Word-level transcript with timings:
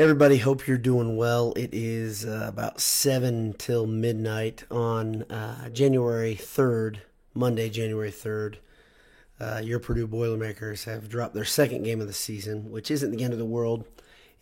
Everybody, 0.00 0.38
hope 0.38 0.66
you're 0.66 0.78
doing 0.78 1.18
well. 1.18 1.52
It 1.56 1.74
is 1.74 2.24
uh, 2.24 2.46
about 2.48 2.80
7 2.80 3.52
till 3.58 3.86
midnight 3.86 4.64
on 4.70 5.24
uh, 5.24 5.68
January 5.68 6.34
3rd, 6.34 7.00
Monday, 7.34 7.68
January 7.68 8.10
3rd. 8.10 8.56
Uh, 9.38 9.60
your 9.62 9.78
Purdue 9.78 10.06
Boilermakers 10.06 10.84
have 10.84 11.10
dropped 11.10 11.34
their 11.34 11.44
second 11.44 11.82
game 11.82 12.00
of 12.00 12.06
the 12.06 12.14
season, 12.14 12.70
which 12.70 12.90
isn't 12.90 13.10
the 13.10 13.22
end 13.22 13.34
of 13.34 13.38
the 13.38 13.44
world 13.44 13.84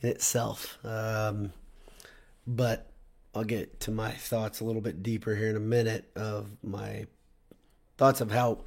in 0.01 0.11
itself. 0.11 0.79
Um, 0.85 1.53
but 2.47 2.93
I'll 3.35 3.43
get 3.43 3.81
to 3.81 3.91
my 3.91 4.13
thoughts 4.13 4.61
a 4.61 4.65
little 4.65 4.81
bit 4.81 5.03
deeper 5.03 5.35
here 5.35 5.51
in 5.51 5.57
a 5.57 5.61
minute 5.61 6.09
of 6.15 6.53
my 6.63 7.07
thoughts 7.97 8.21
of 8.21 8.31
how 8.31 8.59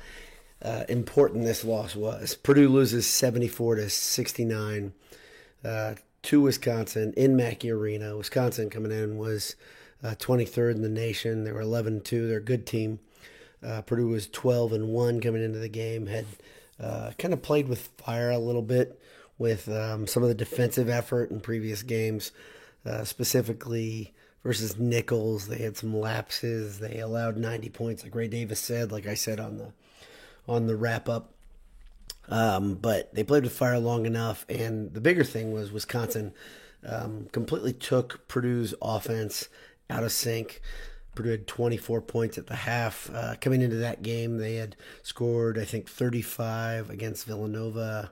uh, 0.61 0.83
important 0.89 1.45
this 1.45 1.63
loss 1.63 1.95
was. 1.95 2.35
Purdue 2.35 2.67
loses 2.67 3.07
74 3.07 3.75
to 3.75 3.89
69 3.89 4.91
uh, 5.63 5.93
to 6.23 6.41
Wisconsin 6.41 7.13
in 7.17 7.35
Mackey 7.35 7.71
Arena. 7.71 8.15
Wisconsin 8.17 8.69
coming 8.69 8.91
in 8.91 9.17
was 9.17 9.55
uh, 10.03 10.15
23rd 10.17 10.75
in 10.75 10.81
the 10.81 10.89
nation. 10.89 11.43
They 11.43 11.51
were 11.51 11.61
11 11.61 12.01
2. 12.01 12.27
They're 12.27 12.37
a 12.37 12.41
good 12.41 12.65
team. 12.65 12.99
Uh, 13.63 13.81
Purdue 13.81 14.07
was 14.07 14.27
12 14.27 14.73
and 14.73 14.87
1 14.89 15.21
coming 15.21 15.43
into 15.43 15.59
the 15.59 15.69
game. 15.69 16.07
Had 16.07 16.25
uh, 16.79 17.11
kind 17.17 17.33
of 17.33 17.41
played 17.41 17.67
with 17.67 17.89
fire 17.97 18.31
a 18.31 18.37
little 18.37 18.61
bit 18.61 18.99
with 19.37 19.69
um, 19.69 20.07
some 20.07 20.23
of 20.23 20.29
the 20.29 20.35
defensive 20.35 20.89
effort 20.89 21.31
in 21.31 21.39
previous 21.39 21.83
games, 21.83 22.31
uh, 22.85 23.03
specifically 23.03 24.13
versus 24.43 24.77
Nicholls. 24.77 25.47
They 25.47 25.59
had 25.59 25.77
some 25.77 25.99
lapses. 25.99 26.79
They 26.79 26.99
allowed 26.99 27.37
90 27.37 27.69
points, 27.69 28.03
like 28.03 28.15
Ray 28.15 28.27
Davis 28.27 28.59
said. 28.59 28.91
Like 28.91 29.07
I 29.07 29.13
said 29.13 29.39
on 29.39 29.57
the 29.57 29.73
on 30.47 30.67
the 30.67 30.75
wrap 30.75 31.07
up 31.07 31.33
um, 32.31 32.75
but 32.75 33.13
they 33.13 33.23
played 33.23 33.43
with 33.43 33.53
fire 33.53 33.77
long 33.77 34.05
enough, 34.05 34.45
and 34.49 34.93
the 34.93 35.01
bigger 35.01 35.23
thing 35.23 35.51
was 35.51 35.71
Wisconsin 35.71 36.33
um, 36.87 37.27
completely 37.31 37.73
took 37.73 38.27
Purdue's 38.27 38.73
offense 38.81 39.49
out 39.89 40.03
of 40.03 40.11
sync. 40.11 40.61
Purdue 41.13 41.31
had 41.31 41.47
24 41.47 42.01
points 42.01 42.37
at 42.37 42.47
the 42.47 42.55
half. 42.55 43.09
Uh, 43.13 43.35
coming 43.41 43.61
into 43.61 43.75
that 43.77 44.01
game, 44.01 44.37
they 44.37 44.55
had 44.55 44.77
scored, 45.03 45.59
I 45.59 45.65
think, 45.65 45.89
35 45.89 46.89
against 46.89 47.25
Villanova. 47.27 48.11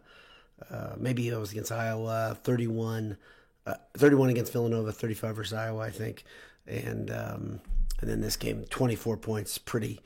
Uh, 0.70 0.96
maybe 0.98 1.30
it 1.30 1.40
was 1.40 1.52
against 1.52 1.72
Iowa, 1.72 2.38
31, 2.44 3.18
uh, 3.66 3.76
31 3.98 4.30
against 4.30 4.52
Villanova, 4.52 4.92
35 4.92 5.36
versus 5.36 5.54
Iowa, 5.54 5.80
I 5.80 5.92
think. 5.92 6.26
And 6.68 7.10
um, 7.10 7.62
and 8.02 8.10
then 8.10 8.22
this 8.22 8.36
game, 8.36 8.66
24 8.70 9.18
points, 9.18 9.58
pretty 9.58 10.02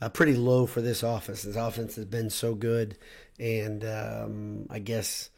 uh, 0.00 0.08
pretty 0.08 0.34
low 0.34 0.66
for 0.66 0.80
this 0.80 1.02
offense. 1.02 1.42
This 1.42 1.56
offense 1.56 1.96
has 1.96 2.04
been 2.04 2.30
so 2.30 2.54
good, 2.54 2.96
and 3.38 3.84
um, 3.84 4.66
I 4.70 4.78
guess 4.78 5.30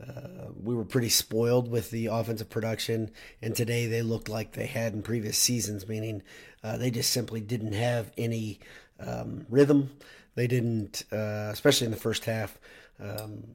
uh, 0.00 0.48
we 0.60 0.74
were 0.74 0.84
pretty 0.84 1.08
spoiled 1.08 1.70
with 1.70 1.90
the 1.90 2.06
offensive 2.06 2.50
production. 2.50 3.10
And 3.40 3.54
today 3.54 3.86
they 3.86 4.02
looked 4.02 4.28
like 4.28 4.52
they 4.52 4.66
had 4.66 4.92
in 4.92 5.02
previous 5.02 5.38
seasons, 5.38 5.86
meaning 5.86 6.22
uh, 6.62 6.76
they 6.76 6.90
just 6.90 7.12
simply 7.12 7.40
didn't 7.40 7.74
have 7.74 8.10
any 8.18 8.58
um, 9.00 9.46
rhythm. 9.48 9.90
They 10.34 10.46
didn't, 10.46 11.04
uh, 11.12 11.50
especially 11.52 11.86
in 11.86 11.92
the 11.92 11.96
first 11.96 12.24
half. 12.24 12.58
Um, 13.00 13.54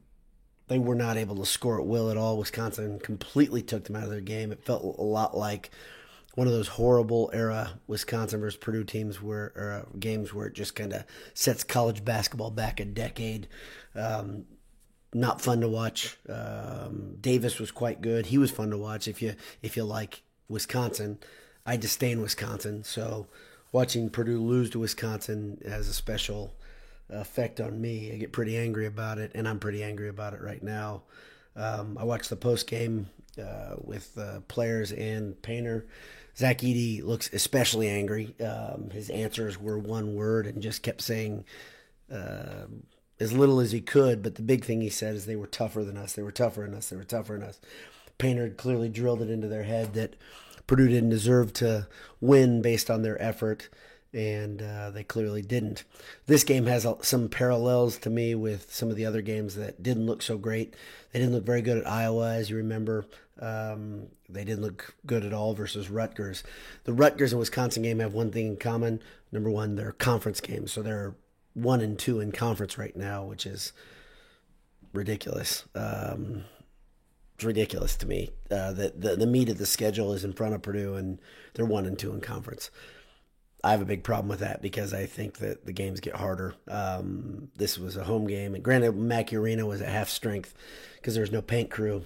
they 0.67 0.79
were 0.79 0.95
not 0.95 1.17
able 1.17 1.35
to 1.37 1.45
score 1.45 1.79
at 1.79 1.85
will 1.85 2.09
at 2.09 2.17
all. 2.17 2.37
Wisconsin 2.37 2.99
completely 2.99 3.61
took 3.61 3.85
them 3.85 3.95
out 3.95 4.03
of 4.03 4.11
their 4.11 4.21
game. 4.21 4.51
It 4.51 4.63
felt 4.63 4.83
a 4.83 5.01
lot 5.01 5.35
like 5.35 5.71
one 6.39 6.47
of 6.47 6.53
those 6.53 6.69
horrible 6.69 7.29
era 7.33 7.81
Wisconsin 7.85 8.39
versus 8.39 8.57
Purdue 8.57 8.85
teams 8.85 9.21
where 9.21 9.85
games 9.99 10.33
where 10.33 10.47
it 10.47 10.53
just 10.53 10.73
kind 10.73 10.93
of 10.93 11.03
sets 11.33 11.65
college 11.65 12.05
basketball 12.05 12.49
back 12.49 12.79
a 12.79 12.85
decade. 12.85 13.49
Um, 13.93 14.45
not 15.13 15.41
fun 15.41 15.59
to 15.59 15.67
watch. 15.67 16.15
Um, 16.29 17.17
Davis 17.19 17.59
was 17.59 17.71
quite 17.71 17.99
good. 17.99 18.27
He 18.27 18.37
was 18.37 18.51
fun 18.51 18.69
to 18.69 18.77
watch 18.77 19.05
if 19.05 19.21
you 19.21 19.35
if 19.61 19.75
you 19.75 19.83
like 19.83 20.21
Wisconsin. 20.47 21.19
I 21.65 21.75
disdain 21.75 22.21
Wisconsin, 22.21 22.85
so 22.85 23.27
watching 23.73 24.09
Purdue 24.09 24.41
lose 24.41 24.69
to 24.69 24.79
Wisconsin 24.79 25.61
has 25.67 25.89
a 25.89 25.93
special 25.93 26.55
effect 27.09 27.59
on 27.59 27.81
me. 27.81 28.13
I 28.13 28.15
get 28.15 28.31
pretty 28.31 28.55
angry 28.55 28.85
about 28.85 29.17
it, 29.17 29.31
and 29.35 29.45
I'm 29.45 29.59
pretty 29.59 29.83
angry 29.83 30.07
about 30.07 30.33
it 30.33 30.41
right 30.41 30.63
now. 30.63 31.01
Um, 31.57 31.97
I 31.99 32.05
watched 32.05 32.29
the 32.29 32.37
post 32.37 32.65
game 32.65 33.09
uh, 33.37 33.75
with 33.77 34.17
uh, 34.17 34.39
players 34.47 34.93
and 34.93 35.39
Painter. 35.41 35.85
Zach 36.39 36.59
Edey 36.59 37.03
looks 37.03 37.29
especially 37.33 37.89
angry. 37.89 38.33
Um, 38.39 38.91
his 38.91 39.09
answers 39.09 39.59
were 39.59 39.77
one 39.77 40.15
word 40.15 40.47
and 40.47 40.61
just 40.61 40.83
kept 40.83 41.01
saying 41.01 41.43
uh, 42.09 42.67
as 43.19 43.33
little 43.33 43.59
as 43.59 43.73
he 43.73 43.81
could. 43.81 44.23
But 44.23 44.35
the 44.35 44.41
big 44.41 44.63
thing 44.63 44.79
he 44.79 44.89
said 44.89 45.15
is 45.15 45.25
they 45.25 45.35
were 45.35 45.47
tougher 45.47 45.83
than 45.83 45.97
us. 45.97 46.13
They 46.13 46.23
were 46.23 46.31
tougher 46.31 46.61
than 46.61 46.75
us. 46.75 46.87
They 46.87 46.95
were 46.95 47.03
tougher 47.03 47.33
than 47.33 47.43
us. 47.43 47.59
Painter 48.17 48.49
clearly 48.49 48.87
drilled 48.87 49.21
it 49.21 49.29
into 49.29 49.49
their 49.49 49.63
head 49.63 49.93
that 49.95 50.15
Purdue 50.65 50.87
didn't 50.87 51.09
deserve 51.09 51.51
to 51.53 51.87
win 52.21 52.61
based 52.61 52.89
on 52.89 53.01
their 53.01 53.21
effort 53.21 53.67
and 54.13 54.61
uh, 54.61 54.89
they 54.89 55.03
clearly 55.03 55.41
didn't. 55.41 55.83
This 56.25 56.43
game 56.43 56.65
has 56.65 56.87
some 57.01 57.29
parallels 57.29 57.97
to 57.99 58.09
me 58.09 58.33
with 58.33 58.73
some 58.73 58.89
of 58.89 58.95
the 58.95 59.05
other 59.05 59.21
games 59.21 59.55
that 59.55 59.83
didn't 59.83 60.05
look 60.05 60.21
so 60.21 60.37
great. 60.37 60.73
They 61.11 61.19
didn't 61.19 61.33
look 61.33 61.45
very 61.45 61.61
good 61.61 61.77
at 61.77 61.87
Iowa, 61.87 62.33
as 62.33 62.49
you 62.49 62.57
remember. 62.57 63.05
Um, 63.41 64.07
they 64.27 64.43
didn't 64.43 64.61
look 64.61 64.95
good 65.05 65.25
at 65.25 65.33
all 65.33 65.53
versus 65.53 65.89
Rutgers. 65.89 66.43
The 66.83 66.93
Rutgers 66.93 67.31
and 67.31 67.39
Wisconsin 67.39 67.83
game 67.83 67.99
have 67.99 68.13
one 68.13 68.31
thing 68.31 68.47
in 68.47 68.57
common. 68.57 69.01
Number 69.31 69.49
one, 69.49 69.75
they're 69.75 69.91
conference 69.91 70.41
games, 70.41 70.71
so 70.71 70.81
they're 70.81 71.15
one 71.53 71.81
and 71.81 71.97
two 71.97 72.19
in 72.19 72.31
conference 72.31 72.77
right 72.77 72.95
now, 72.95 73.23
which 73.23 73.45
is 73.45 73.73
ridiculous. 74.93 75.65
Um, 75.75 76.43
it's 77.35 77.45
ridiculous 77.45 77.95
to 77.97 78.05
me. 78.05 78.31
Uh, 78.51 78.73
the, 78.73 78.93
the 78.95 79.15
the 79.15 79.27
meat 79.27 79.49
of 79.49 79.57
the 79.57 79.65
schedule 79.65 80.13
is 80.13 80.25
in 80.25 80.33
front 80.33 80.53
of 80.53 80.61
Purdue, 80.61 80.95
and 80.95 81.19
they're 81.53 81.65
one 81.65 81.85
and 81.85 81.97
two 81.97 82.11
in 82.11 82.19
conference. 82.19 82.69
I 83.63 83.71
have 83.71 83.81
a 83.81 83.85
big 83.85 84.03
problem 84.03 84.29
with 84.29 84.39
that 84.39 84.61
because 84.61 84.93
I 84.93 85.05
think 85.05 85.39
that 85.39 85.65
the 85.65 85.73
games 85.73 85.99
get 85.99 86.15
harder. 86.15 86.55
Um, 86.67 87.49
this 87.55 87.77
was 87.77 87.97
a 87.97 88.03
home 88.03 88.27
game, 88.27 88.55
and 88.55 88.63
granted, 88.63 88.95
Mackey 88.95 89.35
Arena 89.35 89.65
was 89.65 89.81
at 89.81 89.89
half 89.89 90.09
strength 90.09 90.53
because 90.95 91.13
there 91.13 91.23
was 91.23 91.31
no 91.31 91.41
paint 91.41 91.69
crew. 91.69 92.03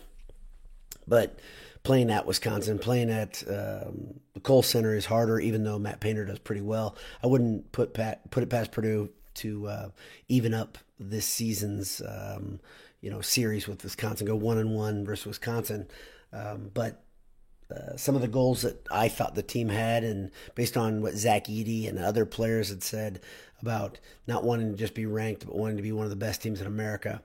But 1.07 1.39
playing 1.83 2.09
at 2.09 2.25
Wisconsin, 2.25 2.79
playing 2.79 3.09
at 3.09 3.43
um, 3.47 4.19
the 4.33 4.39
Kohl 4.41 4.63
Center 4.63 4.95
is 4.95 5.05
harder, 5.05 5.39
even 5.39 5.63
though 5.63 5.77
Matt 5.77 5.99
Painter 5.99 6.25
does 6.25 6.39
pretty 6.39 6.61
well. 6.61 6.95
I 7.23 7.27
wouldn't 7.27 7.71
put 7.71 7.93
Pat, 7.93 8.29
put 8.31 8.43
it 8.43 8.49
past 8.49 8.71
Purdue 8.71 9.09
to 9.35 9.67
uh, 9.67 9.89
even 10.29 10.53
up 10.53 10.77
this 10.99 11.25
season's 11.25 12.01
um, 12.07 12.59
you 13.01 13.09
know 13.09 13.21
series 13.21 13.67
with 13.67 13.83
Wisconsin, 13.83 14.27
go 14.27 14.35
one 14.35 14.57
and 14.57 14.73
one 14.73 15.05
versus 15.05 15.25
Wisconsin. 15.25 15.87
Um, 16.31 16.71
but 16.73 17.03
uh, 17.69 17.97
some 17.97 18.15
of 18.15 18.21
the 18.21 18.27
goals 18.27 18.61
that 18.61 18.85
I 18.91 19.09
thought 19.09 19.35
the 19.35 19.43
team 19.43 19.69
had, 19.69 20.03
and 20.03 20.31
based 20.55 20.77
on 20.77 21.01
what 21.01 21.15
Zach 21.15 21.45
Edey 21.45 21.87
and 21.87 21.99
other 21.99 22.25
players 22.25 22.69
had 22.69 22.83
said 22.83 23.21
about 23.61 23.99
not 24.27 24.43
wanting 24.43 24.71
to 24.71 24.77
just 24.77 24.93
be 24.93 25.05
ranked, 25.05 25.45
but 25.45 25.55
wanting 25.55 25.77
to 25.77 25.83
be 25.83 25.91
one 25.91 26.05
of 26.05 26.09
the 26.09 26.15
best 26.15 26.41
teams 26.41 26.61
in 26.61 26.67
America. 26.67 27.21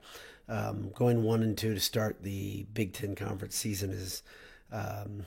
Um, 0.49 0.91
going 0.95 1.23
one 1.23 1.43
and 1.43 1.57
two 1.57 1.73
to 1.73 1.79
start 1.79 2.23
the 2.23 2.65
Big 2.73 2.93
Ten 2.93 3.15
conference 3.15 3.55
season 3.55 3.91
is 3.91 4.23
um, 4.71 5.25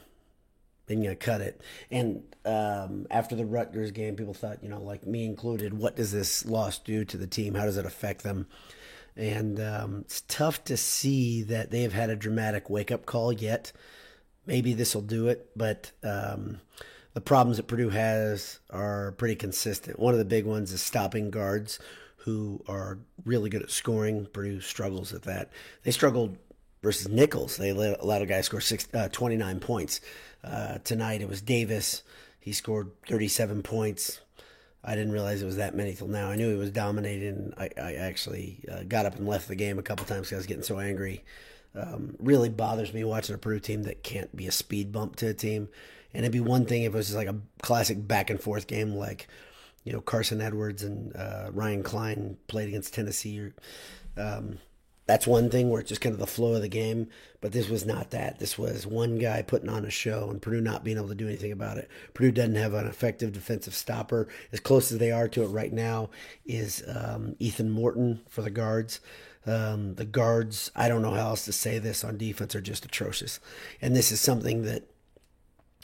to 0.88 1.14
cut 1.16 1.40
it. 1.40 1.60
And 1.90 2.24
um, 2.44 3.06
after 3.10 3.34
the 3.34 3.46
Rutgers 3.46 3.92
game, 3.92 4.16
people 4.16 4.34
thought, 4.34 4.62
you 4.62 4.68
know, 4.68 4.82
like 4.82 5.06
me 5.06 5.24
included, 5.24 5.72
what 5.72 5.96
does 5.96 6.12
this 6.12 6.44
loss 6.44 6.78
do 6.78 7.04
to 7.06 7.16
the 7.16 7.26
team? 7.26 7.54
How 7.54 7.64
does 7.64 7.78
it 7.78 7.86
affect 7.86 8.24
them? 8.24 8.46
And 9.16 9.58
um, 9.60 9.98
it's 10.00 10.22
tough 10.22 10.64
to 10.64 10.76
see 10.76 11.42
that 11.44 11.70
they 11.70 11.82
have 11.82 11.92
had 11.94 12.10
a 12.10 12.16
dramatic 12.16 12.68
wake 12.68 12.90
up 12.90 13.06
call 13.06 13.32
yet 13.32 13.72
maybe 14.46 14.74
this 14.74 14.94
will 14.94 15.02
do 15.02 15.28
it, 15.28 15.50
but 15.56 15.92
um, 16.02 16.60
the 17.14 17.20
problems 17.20 17.56
that 17.56 17.66
Purdue 17.66 17.90
has 17.90 18.60
are 18.70 19.12
pretty 19.12 19.36
consistent. 19.36 19.98
One 19.98 20.14
of 20.14 20.18
the 20.18 20.24
big 20.24 20.44
ones 20.44 20.72
is 20.72 20.82
stopping 20.82 21.30
guards 21.30 21.78
who 22.24 22.62
are 22.68 22.98
really 23.24 23.50
good 23.50 23.62
at 23.62 23.70
scoring. 23.70 24.26
Purdue 24.26 24.60
struggles 24.60 25.12
at 25.12 25.22
that. 25.22 25.50
They 25.82 25.90
struggled 25.90 26.36
versus 26.82 27.08
Nicholls. 27.08 27.56
They 27.56 27.70
allowed 27.70 28.22
a 28.22 28.26
guy 28.26 28.40
score 28.40 28.60
six, 28.60 28.88
uh, 28.94 29.08
29 29.08 29.60
points. 29.60 30.00
Uh, 30.42 30.78
tonight 30.84 31.20
it 31.20 31.28
was 31.28 31.40
Davis. 31.40 32.02
He 32.40 32.52
scored 32.52 32.90
37 33.08 33.62
points. 33.62 34.20
I 34.84 34.96
didn't 34.96 35.12
realize 35.12 35.42
it 35.42 35.46
was 35.46 35.56
that 35.56 35.76
many 35.76 35.94
till 35.94 36.08
now. 36.08 36.28
I 36.28 36.36
knew 36.36 36.50
he 36.50 36.56
was 36.56 36.72
dominating. 36.72 37.54
I, 37.56 37.70
I 37.80 37.94
actually 37.94 38.64
uh, 38.70 38.82
got 38.82 39.06
up 39.06 39.16
and 39.16 39.28
left 39.28 39.46
the 39.46 39.54
game 39.54 39.78
a 39.78 39.82
couple 39.82 40.04
times 40.06 40.26
because 40.26 40.32
I 40.32 40.38
was 40.38 40.46
getting 40.46 40.64
so 40.64 40.80
angry 40.80 41.24
um, 41.74 42.16
really 42.18 42.48
bothers 42.48 42.92
me 42.92 43.04
watching 43.04 43.34
a 43.34 43.38
Purdue 43.38 43.60
team 43.60 43.82
that 43.84 44.02
can't 44.02 44.34
be 44.34 44.46
a 44.46 44.52
speed 44.52 44.92
bump 44.92 45.16
to 45.16 45.28
a 45.28 45.34
team. 45.34 45.68
And 46.12 46.24
it'd 46.24 46.32
be 46.32 46.40
one 46.40 46.66
thing 46.66 46.82
if 46.82 46.92
it 46.92 46.96
was 46.96 47.06
just 47.06 47.16
like 47.16 47.28
a 47.28 47.40
classic 47.62 48.06
back 48.06 48.28
and 48.28 48.40
forth 48.40 48.66
game, 48.66 48.94
like 48.94 49.28
you 49.84 49.92
know 49.92 50.00
Carsen 50.00 50.40
Edwards 50.40 50.82
and 50.82 51.14
uh, 51.16 51.50
Ryan 51.52 51.82
Cline 51.82 52.36
played 52.46 52.68
against 52.68 52.94
Tennessee. 52.94 53.50
Um, 54.16 54.58
that's 55.06 55.26
one 55.26 55.50
thing 55.50 55.68
where 55.68 55.80
it's 55.80 55.88
just 55.88 56.00
kind 56.00 56.12
of 56.12 56.20
the 56.20 56.26
flow 56.26 56.54
of 56.54 56.62
the 56.62 56.68
game. 56.68 57.08
But 57.40 57.52
this 57.52 57.68
was 57.68 57.84
not 57.84 58.10
that. 58.10 58.38
This 58.38 58.56
was 58.56 58.86
one 58.86 59.18
guy 59.18 59.42
putting 59.42 59.68
on 59.68 59.84
a 59.84 59.90
show 59.90 60.30
and 60.30 60.40
Purdue 60.40 60.60
not 60.60 60.84
being 60.84 60.96
able 60.96 61.08
to 61.08 61.14
do 61.14 61.26
anything 61.26 61.50
about 61.50 61.76
it. 61.76 61.90
Purdue 62.14 62.30
doesn't 62.30 62.54
have 62.54 62.72
an 62.72 62.86
effective 62.86 63.32
defensive 63.32 63.74
stopper. 63.74 64.28
As 64.52 64.60
close 64.60 64.92
as 64.92 64.98
they 64.98 65.10
are 65.10 65.28
to 65.28 65.42
it 65.42 65.48
right 65.48 65.72
now 65.72 66.10
is 66.46 66.84
um, 66.86 67.34
Ethan 67.40 67.70
Morton 67.70 68.20
for 68.28 68.42
the 68.42 68.50
guards. 68.50 69.00
Um, 69.44 69.96
the 69.96 70.04
guards, 70.04 70.70
I 70.76 70.88
don't 70.88 71.02
know 71.02 71.14
how 71.14 71.30
else 71.30 71.44
to 71.46 71.52
say 71.52 71.80
this 71.80 72.04
on 72.04 72.16
defense, 72.16 72.54
are 72.54 72.60
just 72.60 72.84
atrocious. 72.84 73.40
And 73.80 73.96
this 73.96 74.12
is 74.12 74.20
something 74.20 74.62
that 74.62 74.84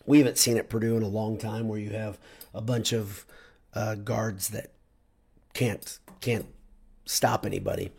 we 0.07 0.19
haven't 0.19 0.39
seen 0.39 0.57
at 0.57 0.71
Purdue 0.71 0.97
in 0.97 1.03
a 1.03 1.09
long 1.09 1.39
time, 1.39 1.67
where 1.67 1.81
you 1.81 1.91
have 1.91 2.19
a 2.55 2.61
bunch 2.61 2.93
of 2.93 3.27
uh, 3.75 3.95
guards 3.97 4.49
that 4.49 4.73
can't 5.55 5.99
can't 6.21 6.47
stop 7.05 7.47
anybody. 7.47 7.91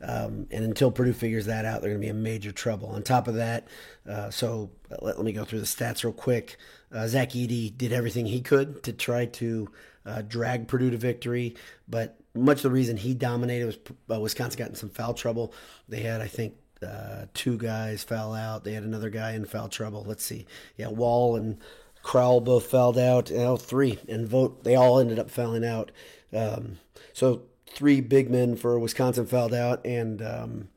Um, 0.00 0.46
and 0.50 0.64
until 0.64 0.90
Purdue 0.90 1.12
figures 1.12 1.46
that 1.46 1.64
out, 1.64 1.80
they're 1.80 1.90
going 1.90 2.00
to 2.00 2.04
be 2.04 2.10
in 2.10 2.22
major 2.22 2.52
trouble. 2.52 2.88
On 2.90 3.02
top 3.02 3.26
of 3.26 3.34
that, 3.34 3.66
uh, 4.08 4.30
so 4.30 4.70
let, 5.00 5.16
let, 5.16 5.24
me 5.24 5.32
go 5.32 5.44
through 5.44 5.60
the 5.60 5.66
stats 5.66 6.04
real 6.04 6.12
quick. 6.12 6.56
Uh, 6.92 7.08
Zach 7.08 7.30
Edey 7.30 7.76
did 7.76 7.92
everything 7.92 8.26
he 8.26 8.40
could 8.40 8.82
to 8.84 8.92
try 8.92 9.26
to 9.26 9.68
uh, 10.06 10.22
drag 10.22 10.68
Purdue 10.68 10.90
to 10.90 10.96
victory, 10.96 11.56
but 11.88 12.18
much 12.34 12.58
of 12.58 12.62
the 12.62 12.70
reason 12.70 12.96
he 12.96 13.14
dominated 13.14 13.66
was 13.66 13.78
uh, 14.16 14.20
Wisconsin 14.20 14.58
got 14.58 14.68
in 14.68 14.74
some 14.74 14.90
foul 14.90 15.14
trouble. 15.14 15.52
They 15.88 16.00
had, 16.00 16.20
I 16.20 16.28
think, 16.28 16.54
uh, 16.86 17.24
two 17.34 17.58
guys 17.58 18.04
foul 18.04 18.34
out. 18.34 18.62
They 18.62 18.74
had 18.74 18.84
another 18.84 19.10
guy 19.10 19.32
in 19.32 19.44
foul 19.44 19.68
trouble. 19.68 20.04
Let's 20.06 20.24
see. 20.24 20.46
Yeah, 20.76 20.88
Wahl 20.88 21.36
and 21.36 21.58
Crowl 22.02 22.40
both 22.40 22.66
fouled 22.66 22.98
out. 22.98 23.30
You 23.30 23.56
three 23.56 23.98
and 24.08 24.26
Vogt 24.26 24.64
They 24.64 24.76
all 24.76 24.98
ended 24.98 25.18
up 25.18 25.30
fouling 25.30 25.64
out. 25.64 25.90
Um, 26.32 26.78
so 27.12 27.42
three 27.66 28.00
big 28.00 28.30
men 28.30 28.56
for 28.56 28.78
Wisconsin 28.78 29.26
fouled 29.26 29.54
out, 29.54 29.84
and 29.84 30.22
um, 30.22 30.68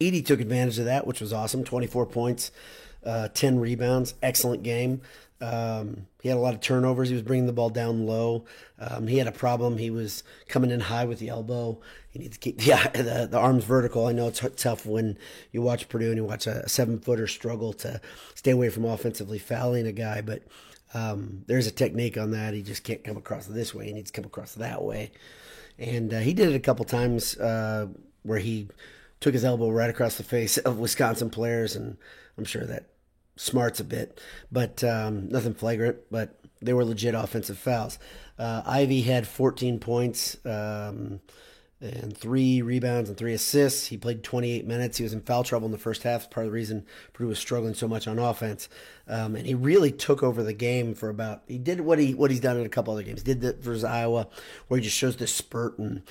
Edey 0.00 0.24
took 0.24 0.40
advantage 0.40 0.78
of 0.78 0.86
that, 0.86 1.06
which 1.06 1.20
was 1.20 1.32
awesome. 1.32 1.64
24 1.64 2.06
points, 2.06 2.50
uh, 3.04 3.28
10 3.28 3.58
rebounds, 3.60 4.14
excellent 4.22 4.62
game. 4.62 5.02
Um, 5.40 6.06
he 6.22 6.28
had 6.28 6.36
a 6.36 6.40
lot 6.40 6.54
of 6.54 6.60
turnovers. 6.60 7.08
He 7.08 7.14
was 7.14 7.22
bringing 7.22 7.46
the 7.46 7.52
ball 7.52 7.70
down 7.70 8.06
low. 8.06 8.44
Um, 8.78 9.06
he 9.06 9.18
had 9.18 9.26
a 9.26 9.32
problem. 9.32 9.78
He 9.78 9.90
was 9.90 10.22
coming 10.48 10.70
in 10.70 10.80
high 10.80 11.06
with 11.06 11.18
the 11.18 11.28
elbow. 11.28 11.80
He 12.10 12.18
needs 12.18 12.36
to 12.36 12.40
keep 12.40 12.66
yeah 12.66 12.88
the, 12.88 13.28
the 13.30 13.38
arms 13.38 13.64
vertical. 13.64 14.06
I 14.06 14.12
know 14.12 14.28
it's 14.28 14.44
tough 14.56 14.84
when 14.84 15.18
you 15.52 15.62
watch 15.62 15.88
Purdue 15.88 16.08
and 16.08 16.16
you 16.16 16.24
watch 16.24 16.46
a 16.46 16.68
seven 16.68 16.98
footer 16.98 17.26
struggle 17.26 17.72
to 17.74 18.00
stay 18.34 18.50
away 18.50 18.68
from 18.68 18.84
offensively 18.84 19.38
fouling 19.38 19.86
a 19.86 19.92
guy, 19.92 20.20
but 20.20 20.42
um, 20.92 21.44
there's 21.46 21.66
a 21.66 21.72
technique 21.72 22.18
on 22.18 22.32
that. 22.32 22.52
He 22.52 22.62
just 22.62 22.84
can't 22.84 23.04
come 23.04 23.16
across 23.16 23.46
this 23.46 23.74
way. 23.74 23.86
He 23.86 23.92
needs 23.92 24.10
to 24.10 24.20
come 24.20 24.26
across 24.26 24.54
that 24.54 24.82
way. 24.82 25.12
And 25.78 26.12
uh, 26.12 26.18
he 26.18 26.34
did 26.34 26.50
it 26.50 26.54
a 26.54 26.60
couple 26.60 26.84
times 26.84 27.38
uh, 27.38 27.86
where 28.22 28.38
he 28.38 28.68
took 29.20 29.32
his 29.34 29.44
elbow 29.44 29.70
right 29.70 29.88
across 29.88 30.16
the 30.16 30.22
face 30.22 30.58
of 30.58 30.78
Wisconsin 30.78 31.30
players, 31.30 31.76
and 31.76 31.96
I'm 32.36 32.44
sure 32.44 32.64
that 32.64 32.86
smarts 33.36 33.80
a 33.80 33.84
bit, 33.84 34.20
but 34.50 34.82
um, 34.84 35.28
nothing 35.28 35.54
flagrant. 35.54 35.98
But 36.10 36.38
they 36.60 36.72
were 36.72 36.84
legit 36.84 37.14
offensive 37.14 37.58
fouls. 37.58 37.98
Uh, 38.38 38.62
Ivey 38.64 39.02
had 39.02 39.26
14 39.26 39.78
points. 39.78 40.36
Um, 40.44 41.20
and 41.80 42.14
three 42.16 42.60
rebounds 42.60 43.08
and 43.08 43.16
three 43.16 43.32
assists. 43.32 43.86
He 43.86 43.96
played 43.96 44.22
28 44.22 44.66
minutes. 44.66 44.98
He 44.98 45.02
was 45.02 45.14
in 45.14 45.22
foul 45.22 45.44
trouble 45.44 45.66
in 45.66 45.72
the 45.72 45.78
first 45.78 46.02
half. 46.02 46.28
Part 46.30 46.44
of 46.44 46.52
the 46.52 46.54
reason 46.54 46.84
Purdue 47.12 47.28
was 47.28 47.38
struggling 47.38 47.74
so 47.74 47.88
much 47.88 48.06
on 48.06 48.18
offense, 48.18 48.68
um, 49.08 49.34
and 49.34 49.46
he 49.46 49.54
really 49.54 49.90
took 49.90 50.22
over 50.22 50.42
the 50.42 50.52
game 50.52 50.94
for 50.94 51.08
about. 51.08 51.42
He 51.46 51.58
did 51.58 51.80
what 51.80 51.98
he 51.98 52.14
what 52.14 52.30
he's 52.30 52.40
done 52.40 52.58
in 52.58 52.66
a 52.66 52.70
couple 52.70 52.92
other 52.92 53.02
games. 53.02 53.22
Did 53.22 53.40
that 53.40 53.62
versus 53.62 53.84
Iowa, 53.84 54.28
where 54.68 54.78
he 54.78 54.84
just 54.84 54.96
shows 54.96 55.16
this 55.16 55.34
spurt 55.34 55.78
and 55.78 56.02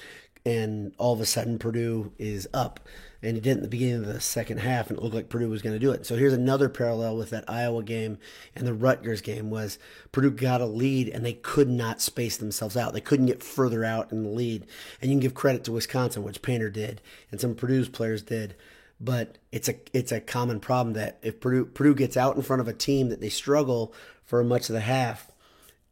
and 0.50 0.94
all 0.98 1.14
of 1.14 1.22
a 1.22 1.26
sudden 1.26 1.60
Purdue 1.60 2.12
is 2.18 2.48
up 2.54 2.80
and 3.22 3.36
he 3.36 3.42
did 3.42 3.58
in 3.58 3.64
the 3.64 3.70
beginning 3.70 3.96
of 3.96 4.06
the 4.06 4.22
second 4.22 4.60
half, 4.60 4.90
and 4.90 4.98
it 4.98 5.04
looked 5.04 5.16
like 5.16 5.28
Purdue 5.28 5.50
was 5.50 5.62
going 5.62 5.76
to 5.76 5.80
do 5.80 5.92
it. 5.92 6.06
So 6.06 6.16
here's 6.16 6.34
another 6.34 6.70
parallel 6.70 7.18
with 7.18 7.32
that 7.32 7.50
Iowa 7.50 7.84
game 7.84 8.18
and 8.56 8.66
the 8.66 8.74
Rutgers 8.74 9.22
game 9.22 9.50
was 9.50 9.78
Purdue 10.14 10.32
got 10.32 10.62
a 10.62 10.66
lead 10.66 11.10
and 11.10 11.26
they 11.26 11.34
could 11.34 11.70
not 11.70 12.02
space 12.02 12.38
themselves 12.38 12.78
out. 12.78 12.94
They 12.94 13.02
couldn't 13.02 13.26
get 13.26 13.44
further 13.44 13.84
out 13.84 14.12
in 14.12 14.24
the 14.24 14.30
lead. 14.30 14.66
And 15.02 15.12
you 15.12 15.16
can 15.16 15.22
give 15.22 15.34
credit 15.34 15.66
to 15.66 15.74
Wisconsin, 15.74 16.24
which 16.24 16.42
Painter 16.42 16.70
did, 16.70 17.02
and 17.30 17.42
some 17.42 17.56
Purdue's 17.56 17.90
players 17.90 18.24
did. 18.24 18.56
But 19.02 19.38
it's 19.52 19.70
a 19.70 19.76
it's 19.94 20.12
a 20.12 20.22
common 20.22 20.60
problem 20.60 20.94
that 20.94 21.20
if 21.22 21.40
Purdue 21.40 21.66
Purdue 21.66 21.96
gets 21.96 22.18
out 22.18 22.38
in 22.38 22.42
front 22.42 22.62
of 22.62 22.68
a 22.68 22.74
team 22.74 23.10
that 23.10 23.22
they 23.22 23.30
struggle 23.30 23.94
for 24.26 24.44
much 24.44 24.70
of 24.70 24.74
the 24.74 24.82
half, 24.82 25.32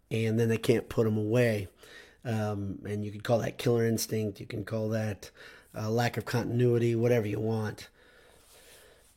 and 0.09 0.39
then 0.39 0.49
they 0.49 0.57
can't 0.57 0.89
put 0.89 1.03
them 1.03 1.17
away. 1.17 1.67
Um, 2.27 2.79
and 2.85 3.05
you 3.05 3.11
can 3.11 3.21
call 3.21 3.39
that 3.39 3.57
killer 3.57 3.87
instinct. 3.87 4.41
You 4.41 4.45
can 4.45 4.65
call 4.65 4.89
that 4.89 5.31
uh, 5.75 5.89
lack 5.89 6.17
of 6.17 6.25
continuity, 6.25 6.93
whatever 6.93 7.25
you 7.25 7.39
want. 7.39 7.87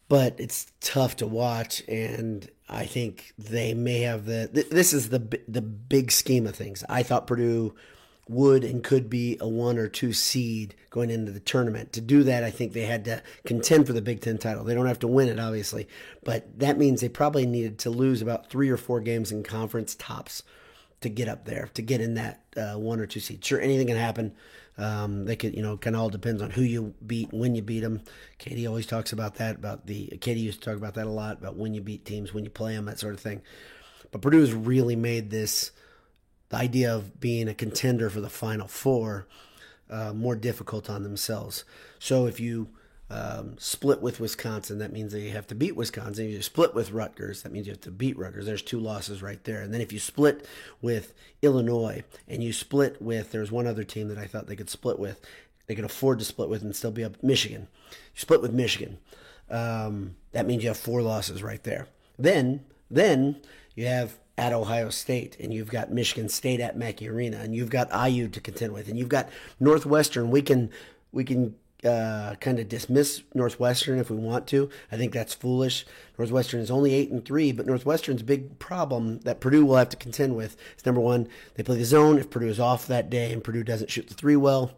But 0.08 0.36
it's 0.38 0.70
tough 0.80 1.16
to 1.16 1.26
watch, 1.26 1.82
and 1.88 2.48
I 2.68 2.86
think 2.86 3.32
they 3.36 3.74
may 3.74 4.00
have 4.02 4.26
the. 4.26 4.48
Th- 4.52 4.68
this 4.68 4.92
is 4.92 5.08
the 5.08 5.40
the 5.46 5.62
big 5.62 6.12
scheme 6.12 6.46
of 6.46 6.54
things. 6.54 6.84
I 6.88 7.02
thought 7.02 7.26
Purdue 7.26 7.74
would 8.28 8.62
and 8.62 8.84
could 8.84 9.10
be 9.10 9.36
a 9.40 9.48
one 9.48 9.76
or 9.76 9.88
two 9.88 10.12
seed 10.12 10.74
going 10.90 11.10
into 11.10 11.32
the 11.32 11.40
tournament. 11.40 11.92
To 11.94 12.00
do 12.00 12.22
that, 12.24 12.44
I 12.44 12.50
think 12.50 12.72
they 12.72 12.86
had 12.86 13.04
to 13.06 13.22
contend 13.44 13.86
for 13.88 13.92
the 13.92 14.02
Big 14.02 14.20
Ten 14.20 14.38
title. 14.38 14.64
They 14.64 14.74
don't 14.74 14.86
have 14.86 15.00
to 15.00 15.08
win 15.08 15.28
it, 15.28 15.40
obviously, 15.40 15.88
but 16.24 16.58
that 16.58 16.78
means 16.78 17.00
they 17.00 17.08
probably 17.08 17.46
needed 17.46 17.78
to 17.80 17.90
lose 17.90 18.22
about 18.22 18.48
three 18.48 18.68
or 18.68 18.76
four 18.76 19.00
games 19.00 19.32
in 19.32 19.42
conference 19.42 19.96
tops 19.96 20.44
to 21.00 21.08
get 21.08 21.28
up 21.28 21.44
there, 21.44 21.70
to 21.74 21.82
get 21.82 22.00
in 22.00 22.14
that 22.14 22.42
uh, 22.56 22.74
one 22.74 23.00
or 23.00 23.06
two 23.06 23.20
seed. 23.20 23.44
Sure, 23.44 23.60
anything 23.60 23.86
can 23.86 23.96
happen. 23.96 24.34
Um, 24.76 25.26
they 25.26 25.36
could, 25.36 25.54
you 25.54 25.62
know, 25.62 25.76
kind 25.76 25.94
of 25.94 26.02
all 26.02 26.08
depends 26.08 26.40
on 26.40 26.50
who 26.50 26.62
you 26.62 26.94
beat, 27.06 27.32
when 27.32 27.54
you 27.54 27.62
beat 27.62 27.80
them. 27.80 28.02
Keady 28.38 28.66
always 28.66 28.86
talks 28.86 29.12
about 29.12 29.36
that. 29.36 29.56
About 29.56 29.86
the 29.86 30.08
Keady 30.08 30.40
used 30.40 30.62
to 30.62 30.70
talk 30.70 30.76
about 30.76 30.94
that 30.94 31.06
a 31.06 31.10
lot 31.10 31.38
about 31.38 31.56
when 31.56 31.74
you 31.74 31.80
beat 31.80 32.04
teams, 32.04 32.32
when 32.32 32.44
you 32.44 32.50
play 32.50 32.74
them, 32.74 32.86
that 32.86 32.98
sort 32.98 33.14
of 33.14 33.20
thing. 33.20 33.42
But 34.10 34.22
Purdue 34.22 34.40
has 34.40 34.52
really 34.52 34.96
made 34.96 35.30
this 35.30 35.70
the 36.48 36.56
idea 36.56 36.94
of 36.94 37.20
being 37.20 37.48
a 37.48 37.54
contender 37.54 38.10
for 38.10 38.20
the 38.20 38.30
Final 38.30 38.68
Four 38.68 39.26
uh, 39.88 40.12
more 40.12 40.36
difficult 40.36 40.88
on 40.88 41.02
themselves. 41.02 41.64
So 41.98 42.26
if 42.26 42.40
you 42.40 42.70
um, 43.10 43.56
split 43.58 44.00
with 44.00 44.20
Wisconsin, 44.20 44.78
that 44.78 44.92
means 44.92 45.12
that 45.12 45.20
you 45.20 45.30
have 45.30 45.48
to 45.48 45.54
beat 45.54 45.74
Wisconsin. 45.74 46.26
If 46.26 46.30
you 46.30 46.42
split 46.42 46.74
with 46.74 46.92
Rutgers, 46.92 47.42
that 47.42 47.50
means 47.50 47.66
you 47.66 47.72
have 47.72 47.80
to 47.82 47.90
beat 47.90 48.16
Rutgers. 48.16 48.46
There's 48.46 48.62
two 48.62 48.78
losses 48.78 49.20
right 49.20 49.42
there. 49.42 49.60
And 49.60 49.74
then 49.74 49.80
if 49.80 49.92
you 49.92 49.98
split 49.98 50.46
with 50.80 51.12
Illinois 51.42 52.04
and 52.28 52.42
you 52.42 52.52
split 52.52 53.02
with, 53.02 53.32
there's 53.32 53.50
one 53.50 53.66
other 53.66 53.82
team 53.82 54.08
that 54.08 54.18
I 54.18 54.26
thought 54.26 54.46
they 54.46 54.56
could 54.56 54.70
split 54.70 54.98
with, 54.98 55.20
they 55.66 55.74
could 55.74 55.84
afford 55.84 56.20
to 56.20 56.24
split 56.24 56.48
with 56.48 56.62
and 56.62 56.74
still 56.74 56.92
be 56.92 57.04
up 57.04 57.20
Michigan. 57.22 57.66
You 57.90 58.20
split 58.20 58.42
with 58.42 58.52
Michigan. 58.52 58.98
Um, 59.50 60.14
that 60.30 60.46
means 60.46 60.62
you 60.62 60.68
have 60.68 60.76
four 60.76 61.02
losses 61.02 61.42
right 61.42 61.62
there. 61.64 61.88
Then, 62.16 62.64
then 62.88 63.40
you 63.74 63.86
have 63.86 64.18
at 64.38 64.52
Ohio 64.52 64.88
State, 64.88 65.36
and 65.38 65.52
you've 65.52 65.70
got 65.70 65.92
Michigan 65.92 66.28
State 66.28 66.60
at 66.60 66.76
Mackey 66.76 67.08
Arena, 67.08 67.38
and 67.38 67.54
you've 67.54 67.70
got 67.70 67.90
IU 67.92 68.28
to 68.28 68.40
contend 68.40 68.72
with, 68.72 68.88
and 68.88 68.98
you've 68.98 69.08
got 69.08 69.28
Northwestern. 69.58 70.30
We 70.30 70.42
can 70.42 70.70
we 71.12 71.24
can 71.24 71.56
uh, 71.84 72.34
kind 72.40 72.58
of 72.58 72.68
dismiss 72.68 73.22
Northwestern 73.34 73.98
if 73.98 74.10
we 74.10 74.16
want 74.16 74.46
to. 74.48 74.68
I 74.90 74.96
think 74.96 75.12
that's 75.12 75.34
foolish. 75.34 75.86
Northwestern 76.18 76.60
is 76.60 76.70
only 76.70 76.94
eight 76.94 77.10
and 77.10 77.24
three, 77.24 77.52
but 77.52 77.66
Northwestern's 77.66 78.22
big 78.22 78.58
problem 78.58 79.20
that 79.20 79.40
Purdue 79.40 79.64
will 79.64 79.76
have 79.76 79.88
to 79.90 79.96
contend 79.96 80.36
with 80.36 80.56
is 80.76 80.86
number 80.86 81.00
one, 81.00 81.28
they 81.54 81.62
play 81.62 81.76
the 81.76 81.84
zone. 81.84 82.18
If 82.18 82.30
Purdue 82.30 82.48
is 82.48 82.60
off 82.60 82.86
that 82.86 83.10
day 83.10 83.32
and 83.32 83.42
Purdue 83.42 83.64
doesn't 83.64 83.90
shoot 83.90 84.08
the 84.08 84.14
three 84.14 84.36
well, 84.36 84.72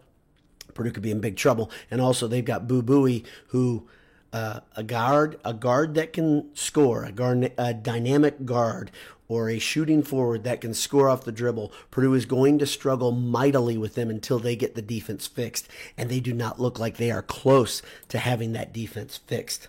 Purdue 0.75 0.93
could 0.93 1.03
be 1.03 1.11
in 1.11 1.21
big 1.21 1.37
trouble. 1.37 1.71
And 1.91 2.00
also, 2.00 2.26
they've 2.26 2.45
got 2.45 2.69
Boo 2.69 2.83
Buie, 2.83 3.25
who 3.49 3.88
uh, 4.33 4.61
a 4.76 4.83
guard, 4.83 5.38
a 5.45 5.53
guard 5.53 5.95
that 5.95 6.12
can 6.12 6.55
score, 6.55 7.05
a 7.05 7.12
guard, 7.12 7.53
a 7.59 7.75
dynamic 7.75 8.45
guard 8.45 8.91
or 9.33 9.49
a 9.49 9.59
shooting 9.59 10.03
forward 10.03 10.45
that 10.45 10.61
can 10.61 10.75
score 10.75 11.09
off 11.09 11.25
the 11.25 11.33
dribble, 11.33 11.73
Purdue 11.91 12.12
is 12.12 12.27
going 12.27 12.59
to 12.59 12.67
struggle 12.67 13.12
mightily 13.12 13.79
with 13.79 13.95
them 13.95 14.11
until 14.11 14.39
they 14.39 14.55
get 14.55 14.75
the 14.75 14.83
defense 14.83 15.27
fixed. 15.27 15.69
And 15.97 16.11
they 16.11 16.21
do 16.21 16.35
not 16.35 16.61
look 16.61 16.79
like 16.79 16.99
they 16.99 17.11
are 17.11 17.23
close 17.23 17.81
to 18.09 18.19
having 18.19 18.53
that 18.53 18.75
defense 18.75 19.17
fixed. 19.17 19.69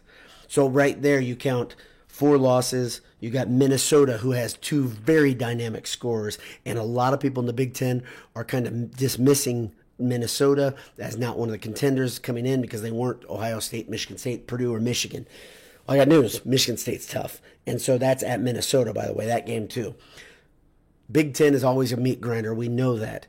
So, 0.49 0.67
right 0.67 1.01
there, 1.01 1.21
you 1.21 1.37
count 1.37 1.75
four 2.07 2.37
losses. 2.37 2.99
You 3.21 3.29
got 3.29 3.49
Minnesota, 3.49 4.17
who 4.17 4.31
has 4.31 4.55
two 4.55 4.83
very 4.83 5.33
dynamic 5.33 5.87
scorers. 5.87 6.37
And 6.65 6.77
a 6.77 6.83
lot 6.83 7.13
of 7.13 7.21
people 7.21 7.41
in 7.41 7.47
the 7.47 7.53
Big 7.53 7.73
Ten 7.73 8.03
are 8.35 8.43
kind 8.43 8.67
of 8.67 8.97
dismissing 8.97 9.71
Minnesota 9.97 10.75
as 10.99 11.17
not 11.17 11.37
one 11.37 11.47
of 11.47 11.53
the 11.53 11.57
contenders 11.57 12.19
coming 12.19 12.45
in 12.45 12.61
because 12.61 12.81
they 12.81 12.91
weren't 12.91 13.23
Ohio 13.29 13.59
State, 13.59 13.89
Michigan 13.89 14.17
State, 14.17 14.45
Purdue, 14.45 14.73
or 14.75 14.81
Michigan. 14.81 15.25
I 15.87 15.97
got 15.97 16.07
news. 16.07 16.45
Michigan 16.45 16.77
State's 16.77 17.07
tough. 17.07 17.41
And 17.65 17.81
so 17.81 17.97
that's 17.97 18.23
at 18.23 18.41
Minnesota, 18.41 18.93
by 18.93 19.07
the 19.07 19.13
way, 19.13 19.25
that 19.25 19.45
game 19.45 19.67
too. 19.67 19.95
Big 21.11 21.33
Ten 21.33 21.53
is 21.53 21.63
always 21.63 21.91
a 21.91 21.97
meat 21.97 22.21
grinder. 22.21 22.53
We 22.53 22.67
know 22.67 22.97
that. 22.97 23.27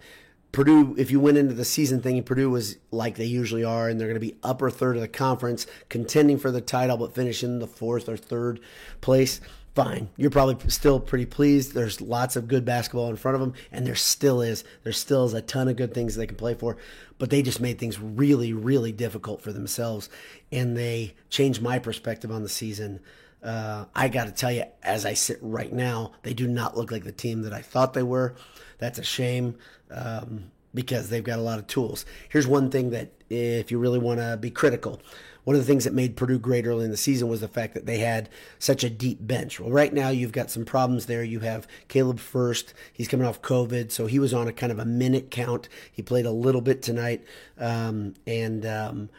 Purdue, 0.52 0.94
if 0.96 1.10
you 1.10 1.18
went 1.18 1.36
into 1.36 1.54
the 1.54 1.64
season 1.64 2.00
thinking 2.00 2.22
Purdue 2.22 2.48
was 2.48 2.76
like 2.92 3.16
they 3.16 3.24
usually 3.24 3.64
are, 3.64 3.88
and 3.88 3.98
they're 3.98 4.06
going 4.06 4.14
to 4.14 4.20
be 4.20 4.36
upper 4.44 4.70
third 4.70 4.94
of 4.94 5.02
the 5.02 5.08
conference, 5.08 5.66
contending 5.88 6.38
for 6.38 6.52
the 6.52 6.60
title, 6.60 6.96
but 6.96 7.14
finishing 7.14 7.58
the 7.58 7.66
fourth 7.66 8.08
or 8.08 8.16
third 8.16 8.60
place, 9.00 9.40
fine. 9.74 10.10
You're 10.16 10.30
probably 10.30 10.70
still 10.70 11.00
pretty 11.00 11.26
pleased. 11.26 11.74
There's 11.74 12.00
lots 12.00 12.36
of 12.36 12.46
good 12.46 12.64
basketball 12.64 13.10
in 13.10 13.16
front 13.16 13.34
of 13.34 13.40
them, 13.40 13.54
and 13.72 13.84
there 13.84 13.96
still 13.96 14.40
is. 14.40 14.62
There 14.84 14.92
still 14.92 15.24
is 15.24 15.34
a 15.34 15.42
ton 15.42 15.66
of 15.66 15.74
good 15.74 15.92
things 15.92 16.14
they 16.14 16.28
can 16.28 16.36
play 16.36 16.54
for, 16.54 16.76
but 17.18 17.30
they 17.30 17.42
just 17.42 17.60
made 17.60 17.80
things 17.80 17.98
really, 17.98 18.52
really 18.52 18.92
difficult 18.92 19.42
for 19.42 19.52
themselves, 19.52 20.08
and 20.52 20.76
they 20.76 21.14
changed 21.30 21.62
my 21.62 21.80
perspective 21.80 22.30
on 22.30 22.44
the 22.44 22.48
season. 22.48 23.00
Uh, 23.44 23.84
I 23.94 24.08
got 24.08 24.24
to 24.24 24.32
tell 24.32 24.50
you, 24.50 24.64
as 24.82 25.04
I 25.04 25.14
sit 25.14 25.38
right 25.42 25.72
now, 25.72 26.12
they 26.22 26.34
do 26.34 26.48
not 26.48 26.76
look 26.76 26.90
like 26.90 27.04
the 27.04 27.12
team 27.12 27.42
that 27.42 27.52
I 27.52 27.60
thought 27.60 27.92
they 27.92 28.02
were. 28.02 28.34
That's 28.78 28.98
a 28.98 29.04
shame. 29.04 29.56
Um, 29.90 30.50
because 30.74 31.08
they've 31.08 31.24
got 31.24 31.38
a 31.38 31.42
lot 31.42 31.58
of 31.58 31.66
tools. 31.68 32.04
Here's 32.28 32.46
one 32.46 32.70
thing 32.70 32.90
that, 32.90 33.12
if 33.30 33.70
you 33.70 33.78
really 33.78 33.98
want 33.98 34.18
to 34.18 34.36
be 34.36 34.50
critical, 34.50 35.00
one 35.44 35.54
of 35.54 35.62
the 35.62 35.66
things 35.66 35.84
that 35.84 35.94
made 35.94 36.16
Purdue 36.16 36.38
great 36.38 36.66
early 36.66 36.84
in 36.84 36.90
the 36.90 36.96
season 36.96 37.28
was 37.28 37.40
the 37.40 37.48
fact 37.48 37.74
that 37.74 37.86
they 37.86 37.98
had 37.98 38.28
such 38.58 38.82
a 38.82 38.90
deep 38.90 39.18
bench. 39.20 39.60
Well, 39.60 39.70
right 39.70 39.92
now 39.92 40.08
you've 40.08 40.32
got 40.32 40.50
some 40.50 40.64
problems 40.64 41.06
there. 41.06 41.22
You 41.22 41.40
have 41.40 41.68
Caleb 41.88 42.18
Furst. 42.18 42.74
He's 42.92 43.08
coming 43.08 43.26
off 43.26 43.42
COVID, 43.42 43.92
so 43.92 44.06
he 44.06 44.18
was 44.18 44.34
on 44.34 44.48
a 44.48 44.52
kind 44.52 44.72
of 44.72 44.78
a 44.78 44.84
minute 44.84 45.30
count. 45.30 45.68
He 45.92 46.02
played 46.02 46.26
a 46.26 46.32
little 46.32 46.62
bit 46.62 46.82
tonight, 46.82 47.24
um, 47.58 48.14
and 48.26 48.66
um, 48.66 49.10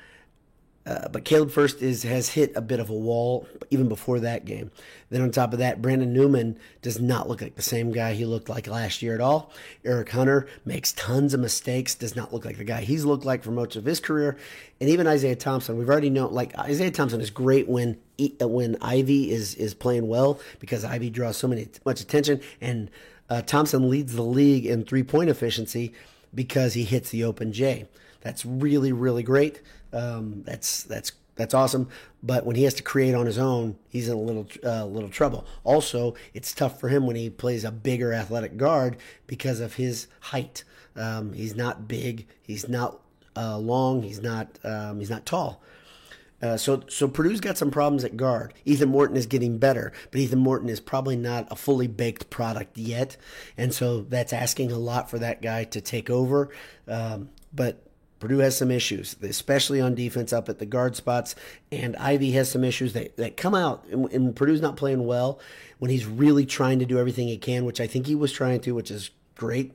uh, 0.85 1.07
but 1.09 1.25
Caleb 1.25 1.49
Furst 1.49 1.81
is 1.81 2.03
has 2.03 2.29
hit 2.29 2.51
a 2.55 2.61
bit 2.61 2.79
of 2.79 2.91
a 2.91 2.93
wall 2.93 3.47
even 3.71 3.87
before 3.87 4.19
that 4.19 4.45
game. 4.45 4.69
Then 5.09 5.21
on 5.21 5.31
top 5.31 5.51
of 5.51 5.59
that, 5.59 5.81
Brandon 5.81 6.13
Newman 6.13 6.59
does 6.83 6.99
not 6.99 7.27
look 7.27 7.41
like 7.41 7.55
the 7.55 7.63
same 7.63 7.91
guy 7.91 8.13
he 8.13 8.25
looked 8.25 8.49
like 8.49 8.67
last 8.67 9.01
year 9.01 9.15
at 9.15 9.21
all. 9.21 9.51
Eric 9.83 10.09
Hunter 10.11 10.47
makes 10.63 10.93
tons 10.93 11.33
of 11.33 11.39
mistakes, 11.39 11.95
does 11.95 12.15
not 12.15 12.31
look 12.31 12.45
like 12.45 12.57
the 12.57 12.63
guy 12.63 12.81
he's 12.81 13.03
looked 13.03 13.25
like 13.25 13.43
for 13.43 13.49
most 13.49 13.75
of 13.75 13.85
his 13.85 13.99
career. 13.99 14.37
And 14.79 14.89
even 14.89 15.07
Isaiah 15.07 15.35
Thompson, 15.35 15.77
we've 15.77 15.89
already 15.89 16.11
known 16.11 16.31
like 16.31 16.55
Isaiah 16.57 16.91
Thompson 16.91 17.19
is 17.19 17.31
great 17.31 17.67
when 17.67 17.97
when 18.39 18.77
Ivey 18.79 19.31
is 19.31 19.55
is 19.55 19.73
playing 19.73 20.07
well 20.07 20.39
because 20.59 20.85
Ivey 20.85 21.09
draws 21.09 21.35
so 21.35 21.47
many 21.47 21.67
much 21.83 22.01
attention 22.01 22.41
and 22.61 22.91
uh, 23.27 23.41
Thompson 23.41 23.89
leads 23.89 24.13
the 24.13 24.21
league 24.21 24.67
in 24.67 24.85
three 24.85 25.03
point 25.03 25.31
efficiency 25.31 25.93
because 26.33 26.75
he 26.75 26.83
hits 26.83 27.09
the 27.09 27.23
open 27.23 27.53
J. 27.53 27.87
That's 28.21 28.45
really 28.45 28.91
really 28.91 29.23
great. 29.23 29.61
Um, 29.95 30.43
that's 30.45 30.83
that's 30.83 31.13
that's 31.35 31.53
awesome. 31.53 31.89
But 32.21 32.45
when 32.45 32.55
he 32.55 32.63
has 32.63 32.73
to 32.75 32.83
create 32.83 33.15
on 33.15 33.25
his 33.25 33.37
own, 33.37 33.77
he's 33.89 34.07
in 34.07 34.15
a 34.15 34.19
little 34.19 34.47
uh, 34.63 34.85
little 34.85 35.09
trouble. 35.09 35.45
Also, 35.63 36.15
it's 36.33 36.53
tough 36.53 36.79
for 36.79 36.89
him 36.89 37.07
when 37.07 37.15
he 37.15 37.29
plays 37.29 37.63
a 37.63 37.71
bigger 37.71 38.13
athletic 38.13 38.57
guard 38.57 38.97
because 39.27 39.59
of 39.59 39.75
his 39.75 40.07
height. 40.19 40.63
Um, 40.95 41.33
he's 41.33 41.55
not 41.55 41.87
big. 41.87 42.27
He's 42.41 42.69
not 42.69 42.99
uh, 43.35 43.57
long. 43.57 44.03
He's 44.03 44.21
not 44.21 44.59
um, 44.63 44.99
he's 44.99 45.09
not 45.09 45.25
tall. 45.25 45.61
Uh, 46.41 46.57
so, 46.57 46.83
so 46.89 47.07
Purdue's 47.07 47.39
got 47.39 47.57
some 47.57 47.71
problems 47.71 48.03
at 48.03 48.17
guard. 48.17 48.53
Ethan 48.65 48.89
Morton 48.89 49.15
is 49.15 49.25
getting 49.25 49.57
better, 49.57 49.93
but 50.11 50.19
Ethan 50.19 50.37
Morton 50.37 50.69
is 50.69 50.81
probably 50.81 51.15
not 51.15 51.47
a 51.49 51.55
fully 51.55 51.87
baked 51.87 52.29
product 52.29 52.77
yet, 52.77 53.15
and 53.57 53.73
so 53.73 54.01
that's 54.01 54.33
asking 54.33 54.71
a 54.71 54.77
lot 54.77 55.09
for 55.09 55.17
that 55.17 55.41
guy 55.41 55.63
to 55.63 55.79
take 55.79 56.09
over. 56.09 56.49
Um, 56.87 57.29
but 57.53 57.84
Purdue 58.19 58.39
has 58.39 58.57
some 58.57 58.71
issues, 58.71 59.15
especially 59.21 59.81
on 59.81 59.93
defense 59.93 60.31
up 60.31 60.47
at 60.49 60.59
the 60.59 60.65
guard 60.65 60.95
spots, 60.95 61.35
and 61.71 61.95
Ivey 61.97 62.31
has 62.31 62.49
some 62.49 62.63
issues 62.63 62.93
that, 62.93 63.17
that 63.17 63.37
come 63.37 63.53
out. 63.53 63.85
And, 63.91 64.11
and 64.11 64.35
Purdue's 64.35 64.61
not 64.61 64.77
playing 64.77 65.05
well 65.05 65.39
when 65.79 65.91
he's 65.91 66.05
really 66.05 66.45
trying 66.45 66.79
to 66.79 66.85
do 66.85 66.97
everything 66.97 67.27
he 67.27 67.37
can, 67.37 67.65
which 67.65 67.81
I 67.81 67.87
think 67.87 68.07
he 68.07 68.15
was 68.15 68.31
trying 68.31 68.61
to, 68.61 68.73
which 68.73 68.89
is 68.89 69.11
great 69.35 69.73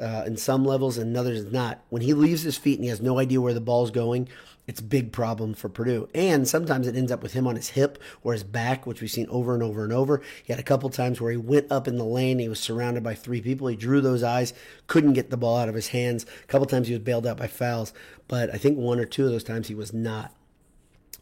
uh, 0.00 0.24
in 0.26 0.36
some 0.36 0.64
levels 0.64 0.98
and 0.98 1.16
others 1.16 1.42
it's 1.42 1.52
not. 1.52 1.80
When 1.88 2.02
he 2.02 2.14
leaves 2.14 2.42
his 2.42 2.56
feet 2.56 2.78
and 2.78 2.84
he 2.84 2.90
has 2.90 3.00
no 3.00 3.18
idea 3.18 3.40
where 3.40 3.54
the 3.54 3.60
ball's 3.60 3.90
going, 3.90 4.28
it's 4.66 4.80
a 4.80 4.84
big 4.84 5.12
problem 5.12 5.54
for 5.54 5.68
Purdue. 5.68 6.08
And 6.14 6.48
sometimes 6.48 6.86
it 6.86 6.96
ends 6.96 7.12
up 7.12 7.22
with 7.22 7.34
him 7.34 7.46
on 7.46 7.54
his 7.54 7.70
hip 7.70 7.98
or 8.24 8.32
his 8.32 8.42
back, 8.42 8.84
which 8.84 9.00
we've 9.00 9.10
seen 9.10 9.28
over 9.30 9.54
and 9.54 9.62
over 9.62 9.84
and 9.84 9.92
over. 9.92 10.22
He 10.42 10.52
had 10.52 10.58
a 10.58 10.64
couple 10.64 10.90
times 10.90 11.20
where 11.20 11.30
he 11.30 11.36
went 11.36 11.70
up 11.70 11.86
in 11.86 11.98
the 11.98 12.04
lane. 12.04 12.40
He 12.40 12.48
was 12.48 12.58
surrounded 12.58 13.04
by 13.04 13.14
three 13.14 13.40
people. 13.40 13.68
He 13.68 13.76
drew 13.76 14.00
those 14.00 14.22
eyes, 14.22 14.52
couldn't 14.88 15.12
get 15.12 15.30
the 15.30 15.36
ball 15.36 15.56
out 15.56 15.68
of 15.68 15.74
his 15.74 15.88
hands. 15.88 16.26
A 16.42 16.46
couple 16.46 16.66
times 16.66 16.88
he 16.88 16.94
was 16.94 17.02
bailed 17.02 17.26
out 17.26 17.36
by 17.36 17.46
fouls, 17.46 17.92
but 18.26 18.52
I 18.52 18.58
think 18.58 18.76
one 18.76 18.98
or 18.98 19.04
two 19.04 19.24
of 19.24 19.30
those 19.30 19.44
times 19.44 19.68
he 19.68 19.74
was 19.74 19.92
not. 19.92 20.32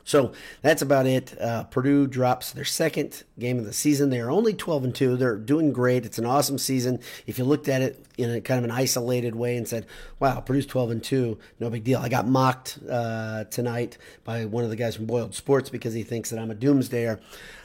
So 0.04 0.32
that's 0.61 0.82
about 0.82 1.06
it. 1.06 1.40
Uh, 1.40 1.64
Purdue 1.64 2.06
drops 2.06 2.52
their 2.52 2.64
second 2.64 3.25
game 3.38 3.58
of 3.58 3.64
the 3.64 3.73
season. 3.73 4.11
They 4.11 4.20
are 4.20 4.30
only 4.30 4.52
12 4.52 4.84
and 4.84 4.94
2. 4.94 5.16
They're 5.16 5.37
doing 5.37 5.73
great. 5.73 6.04
It's 6.04 6.18
an 6.18 6.26
awesome 6.26 6.58
season. 6.58 7.00
If 7.26 7.38
you 7.38 7.44
looked 7.44 7.68
at 7.68 7.80
it 7.80 8.04
in 8.18 8.30
a 8.30 8.40
kind 8.40 8.58
of 8.58 8.64
an 8.64 8.70
isolated 8.70 9.34
way 9.34 9.56
and 9.56 9.66
said, 9.66 9.87
wow, 10.20 10.40
Purdue's 10.40 10.66
12 10.66 10.90
and 10.90 11.02
2, 11.02 11.38
no 11.58 11.70
big 11.70 11.84
deal. 11.84 12.00
I 12.00 12.11
got 12.11 12.28
mocked 12.28 12.78
uh, 12.88 13.44
tonight 13.44 13.96
by 14.25 14.44
one 14.44 14.62
of 14.62 14.70
the 14.70 14.76
guys 14.76 14.94
from 14.94 15.06
Boiled 15.06 15.34
Sports 15.34 15.70
because 15.70 15.94
he 15.94 16.02
thinks 16.02 16.30
that 16.30 16.38
I'm 16.38 16.50
a 16.50 16.54
doomsdayer. 16.54 17.18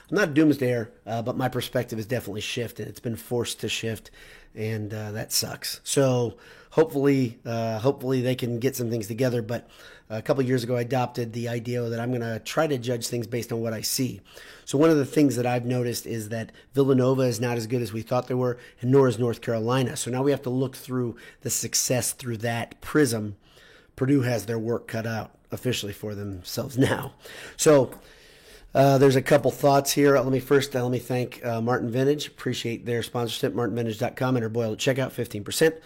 I'm 0.09 0.15
not 0.15 0.29
a 0.29 0.31
doomsdayer, 0.31 0.89
uh, 1.05 1.21
but 1.21 1.37
my 1.37 1.49
perspective 1.49 1.99
has 1.99 2.05
definitely 2.05 2.41
shifted. 2.41 2.87
It's 2.87 2.99
been 2.99 3.15
forced 3.15 3.59
to 3.61 3.69
shift, 3.69 4.09
and 4.55 4.93
uh, 4.93 5.11
that 5.11 5.31
sucks. 5.31 5.81
So 5.83 6.37
hopefully, 6.71 7.39
uh, 7.45 7.79
hopefully 7.79 8.21
they 8.21 8.35
can 8.35 8.59
get 8.59 8.75
some 8.75 8.89
things 8.89 9.07
together. 9.07 9.41
But 9.41 9.69
a 10.09 10.21
couple 10.21 10.43
years 10.43 10.63
ago, 10.63 10.75
I 10.75 10.81
adopted 10.81 11.33
the 11.33 11.47
idea 11.47 11.81
that 11.83 11.99
I'm 11.99 12.09
going 12.09 12.21
to 12.21 12.39
try 12.39 12.65
to 12.65 12.77
judge 12.79 13.07
things 13.07 13.27
based 13.27 13.51
on 13.51 13.61
what 13.61 13.73
I 13.73 13.81
see. 13.81 14.21
So 14.65 14.77
one 14.77 14.89
of 14.89 14.97
the 14.97 15.05
things 15.05 15.35
that 15.35 15.45
I've 15.45 15.65
noticed 15.65 16.07
is 16.07 16.29
that 16.29 16.51
Villanova 16.73 17.23
is 17.23 17.39
not 17.39 17.57
as 17.57 17.67
good 17.67 17.81
as 17.81 17.93
we 17.93 18.01
thought 18.01 18.27
they 18.27 18.33
were, 18.33 18.57
and 18.81 18.91
nor 18.91 19.07
is 19.07 19.19
North 19.19 19.41
Carolina. 19.41 19.95
So 19.95 20.09
now 20.09 20.23
we 20.23 20.31
have 20.31 20.41
to 20.43 20.49
look 20.49 20.75
through 20.75 21.15
the 21.41 21.51
success 21.51 22.13
through 22.13 22.37
that 22.37 22.81
prism. 22.81 23.35
Purdue 23.95 24.21
has 24.21 24.47
their 24.47 24.59
work 24.59 24.87
cut 24.87 25.05
out 25.05 25.31
officially 25.51 25.93
for 25.93 26.15
themselves 26.15 26.77
now. 26.79 27.13
So 27.55 27.91
uh, 28.73 28.97
there's 28.97 29.15
a 29.15 29.21
couple 29.21 29.51
thoughts 29.51 29.91
here. 29.91 30.15
Let 30.15 30.27
me 30.27 30.39
first 30.39 30.75
uh, 30.75 30.83
let 30.83 30.91
me 30.91 30.99
thank 30.99 31.43
uh, 31.43 31.61
Martin 31.61 31.89
Vintage. 31.89 32.27
Appreciate 32.27 32.85
their 32.85 33.01
sponsorship. 33.01 33.53
MartinVintage.com. 33.53 34.37
Enter 34.37 34.49
Boyle 34.49 34.73
at 34.73 34.77
checkout, 34.77 35.11
15%. 35.11 35.79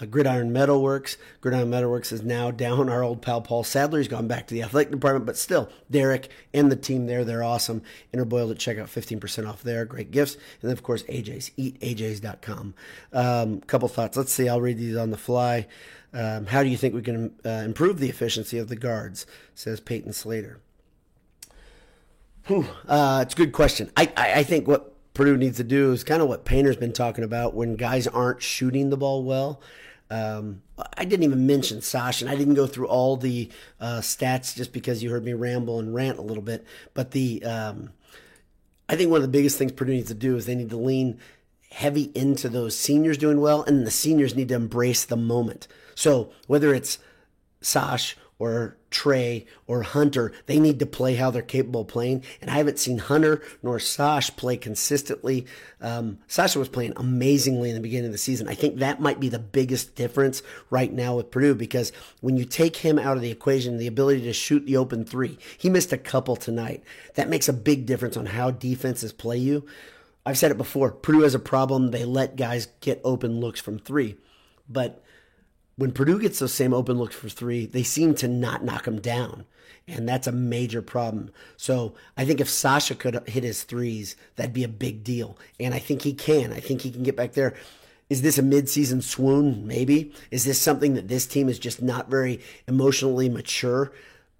Uh, 0.00 0.06
Gridiron 0.06 0.50
Metalworks. 0.50 1.16
Gridiron 1.42 1.70
Metalworks 1.70 2.12
is 2.12 2.22
now 2.22 2.50
down. 2.50 2.88
Our 2.88 3.02
old 3.02 3.20
pal 3.20 3.42
Paul 3.42 3.62
Sadler. 3.62 3.98
He's 3.98 4.08
gone 4.08 4.26
back 4.26 4.46
to 4.46 4.54
the 4.54 4.62
athletic 4.62 4.90
department, 4.90 5.26
but 5.26 5.36
still, 5.36 5.68
Derek 5.90 6.30
and 6.54 6.72
the 6.72 6.76
team 6.76 7.06
there, 7.06 7.24
they're 7.24 7.42
awesome. 7.42 7.82
Enter 8.14 8.24
Boyle 8.24 8.50
at 8.50 8.56
checkout, 8.56 8.84
15% 8.84 9.46
off 9.46 9.62
there. 9.62 9.84
Great 9.84 10.10
gifts. 10.10 10.34
And 10.34 10.70
then, 10.70 10.72
of 10.72 10.82
course, 10.82 11.02
AJ's. 11.04 11.50
EatAJ's.com. 11.58 12.74
A 13.12 13.26
um, 13.26 13.60
couple 13.62 13.88
thoughts. 13.88 14.16
Let's 14.16 14.32
see. 14.32 14.48
I'll 14.48 14.62
read 14.62 14.78
these 14.78 14.96
on 14.96 15.10
the 15.10 15.18
fly. 15.18 15.66
Um, 16.12 16.46
how 16.46 16.62
do 16.62 16.70
you 16.70 16.76
think 16.76 16.94
we 16.94 17.02
can 17.02 17.34
uh, 17.44 17.48
improve 17.64 17.98
the 17.98 18.08
efficiency 18.08 18.56
of 18.58 18.68
the 18.68 18.76
guards? 18.76 19.26
Says 19.54 19.78
Peyton 19.78 20.12
Slater. 20.12 20.60
Whew, 22.50 22.66
uh, 22.88 23.20
it's 23.22 23.34
a 23.34 23.36
good 23.36 23.52
question. 23.52 23.92
I, 23.96 24.12
I, 24.16 24.32
I 24.40 24.42
think 24.42 24.66
what 24.66 24.92
Purdue 25.14 25.36
needs 25.36 25.58
to 25.58 25.64
do 25.64 25.92
is 25.92 26.02
kind 26.02 26.20
of 26.20 26.26
what 26.26 26.44
Painter's 26.44 26.76
been 26.76 26.92
talking 26.92 27.22
about 27.22 27.54
when 27.54 27.76
guys 27.76 28.08
aren't 28.08 28.42
shooting 28.42 28.90
the 28.90 28.96
ball 28.96 29.22
well. 29.22 29.60
Um, 30.10 30.62
I 30.98 31.04
didn't 31.04 31.22
even 31.22 31.46
mention 31.46 31.80
Sash, 31.80 32.20
and 32.20 32.28
I 32.28 32.34
didn't 32.34 32.54
go 32.54 32.66
through 32.66 32.88
all 32.88 33.16
the 33.16 33.52
uh, 33.78 34.00
stats 34.00 34.56
just 34.56 34.72
because 34.72 35.00
you 35.00 35.10
heard 35.10 35.24
me 35.24 35.32
ramble 35.32 35.78
and 35.78 35.94
rant 35.94 36.18
a 36.18 36.22
little 36.22 36.42
bit. 36.42 36.66
But 36.92 37.12
the 37.12 37.44
um, 37.44 37.92
I 38.88 38.96
think 38.96 39.12
one 39.12 39.18
of 39.18 39.22
the 39.22 39.28
biggest 39.28 39.56
things 39.56 39.70
Purdue 39.70 39.92
needs 39.92 40.08
to 40.08 40.14
do 40.14 40.34
is 40.34 40.46
they 40.46 40.56
need 40.56 40.70
to 40.70 40.76
lean 40.76 41.20
heavy 41.70 42.10
into 42.16 42.48
those 42.48 42.76
seniors 42.76 43.16
doing 43.16 43.40
well, 43.40 43.62
and 43.62 43.86
the 43.86 43.92
seniors 43.92 44.34
need 44.34 44.48
to 44.48 44.56
embrace 44.56 45.04
the 45.04 45.16
moment. 45.16 45.68
So 45.94 46.32
whether 46.48 46.74
it's 46.74 46.98
Sash 47.60 48.16
or 48.40 48.78
Trey 48.90 49.44
or 49.66 49.82
Hunter, 49.82 50.32
they 50.46 50.58
need 50.58 50.78
to 50.78 50.86
play 50.86 51.14
how 51.14 51.30
they're 51.30 51.42
capable 51.42 51.82
of 51.82 51.88
playing. 51.88 52.24
And 52.40 52.50
I 52.50 52.54
haven't 52.54 52.78
seen 52.78 52.96
Hunter 52.96 53.42
nor 53.62 53.78
Sash 53.78 54.34
play 54.34 54.56
consistently. 54.56 55.46
Um, 55.80 56.18
Sasha 56.26 56.58
was 56.58 56.70
playing 56.70 56.94
amazingly 56.96 57.68
in 57.68 57.74
the 57.74 57.82
beginning 57.82 58.06
of 58.06 58.12
the 58.12 58.18
season. 58.18 58.48
I 58.48 58.54
think 58.54 58.78
that 58.78 58.98
might 58.98 59.20
be 59.20 59.28
the 59.28 59.38
biggest 59.38 59.94
difference 59.94 60.42
right 60.70 60.90
now 60.90 61.16
with 61.16 61.30
Purdue 61.30 61.54
because 61.54 61.92
when 62.22 62.38
you 62.38 62.46
take 62.46 62.76
him 62.76 62.98
out 62.98 63.18
of 63.18 63.22
the 63.22 63.30
equation, 63.30 63.76
the 63.76 63.86
ability 63.86 64.22
to 64.22 64.32
shoot 64.32 64.64
the 64.64 64.78
open 64.78 65.04
three, 65.04 65.38
he 65.58 65.68
missed 65.68 65.92
a 65.92 65.98
couple 65.98 66.34
tonight. 66.34 66.82
That 67.14 67.28
makes 67.28 67.46
a 67.46 67.52
big 67.52 67.84
difference 67.84 68.16
on 68.16 68.24
how 68.24 68.50
defenses 68.50 69.12
play 69.12 69.36
you. 69.36 69.66
I've 70.24 70.38
said 70.38 70.50
it 70.50 70.58
before 70.58 70.92
Purdue 70.92 71.22
has 71.22 71.34
a 71.34 71.38
problem. 71.38 71.90
They 71.90 72.06
let 72.06 72.36
guys 72.36 72.68
get 72.80 73.02
open 73.04 73.38
looks 73.38 73.60
from 73.60 73.78
three. 73.78 74.16
But 74.66 75.04
when 75.76 75.92
Purdue 75.92 76.20
gets 76.20 76.38
those 76.38 76.52
same 76.52 76.74
open 76.74 76.98
looks 76.98 77.16
for 77.16 77.28
three, 77.28 77.66
they 77.66 77.82
seem 77.82 78.14
to 78.16 78.28
not 78.28 78.64
knock 78.64 78.84
them 78.84 79.00
down. 79.00 79.44
And 79.88 80.08
that's 80.08 80.26
a 80.26 80.32
major 80.32 80.82
problem. 80.82 81.30
So 81.56 81.94
I 82.16 82.24
think 82.24 82.40
if 82.40 82.48
Sasha 82.48 82.94
could 82.94 83.28
hit 83.28 83.42
his 83.42 83.64
threes, 83.64 84.14
that'd 84.36 84.52
be 84.52 84.62
a 84.62 84.68
big 84.68 85.02
deal. 85.02 85.36
And 85.58 85.74
I 85.74 85.78
think 85.78 86.02
he 86.02 86.12
can. 86.12 86.52
I 86.52 86.60
think 86.60 86.82
he 86.82 86.90
can 86.90 87.02
get 87.02 87.16
back 87.16 87.32
there. 87.32 87.54
Is 88.08 88.22
this 88.22 88.38
a 88.38 88.42
midseason 88.42 89.02
swoon? 89.02 89.66
Maybe. 89.66 90.12
Is 90.30 90.44
this 90.44 90.60
something 90.60 90.94
that 90.94 91.08
this 91.08 91.26
team 91.26 91.48
is 91.48 91.58
just 91.58 91.80
not 91.80 92.10
very 92.10 92.40
emotionally 92.68 93.28
mature? 93.28 93.92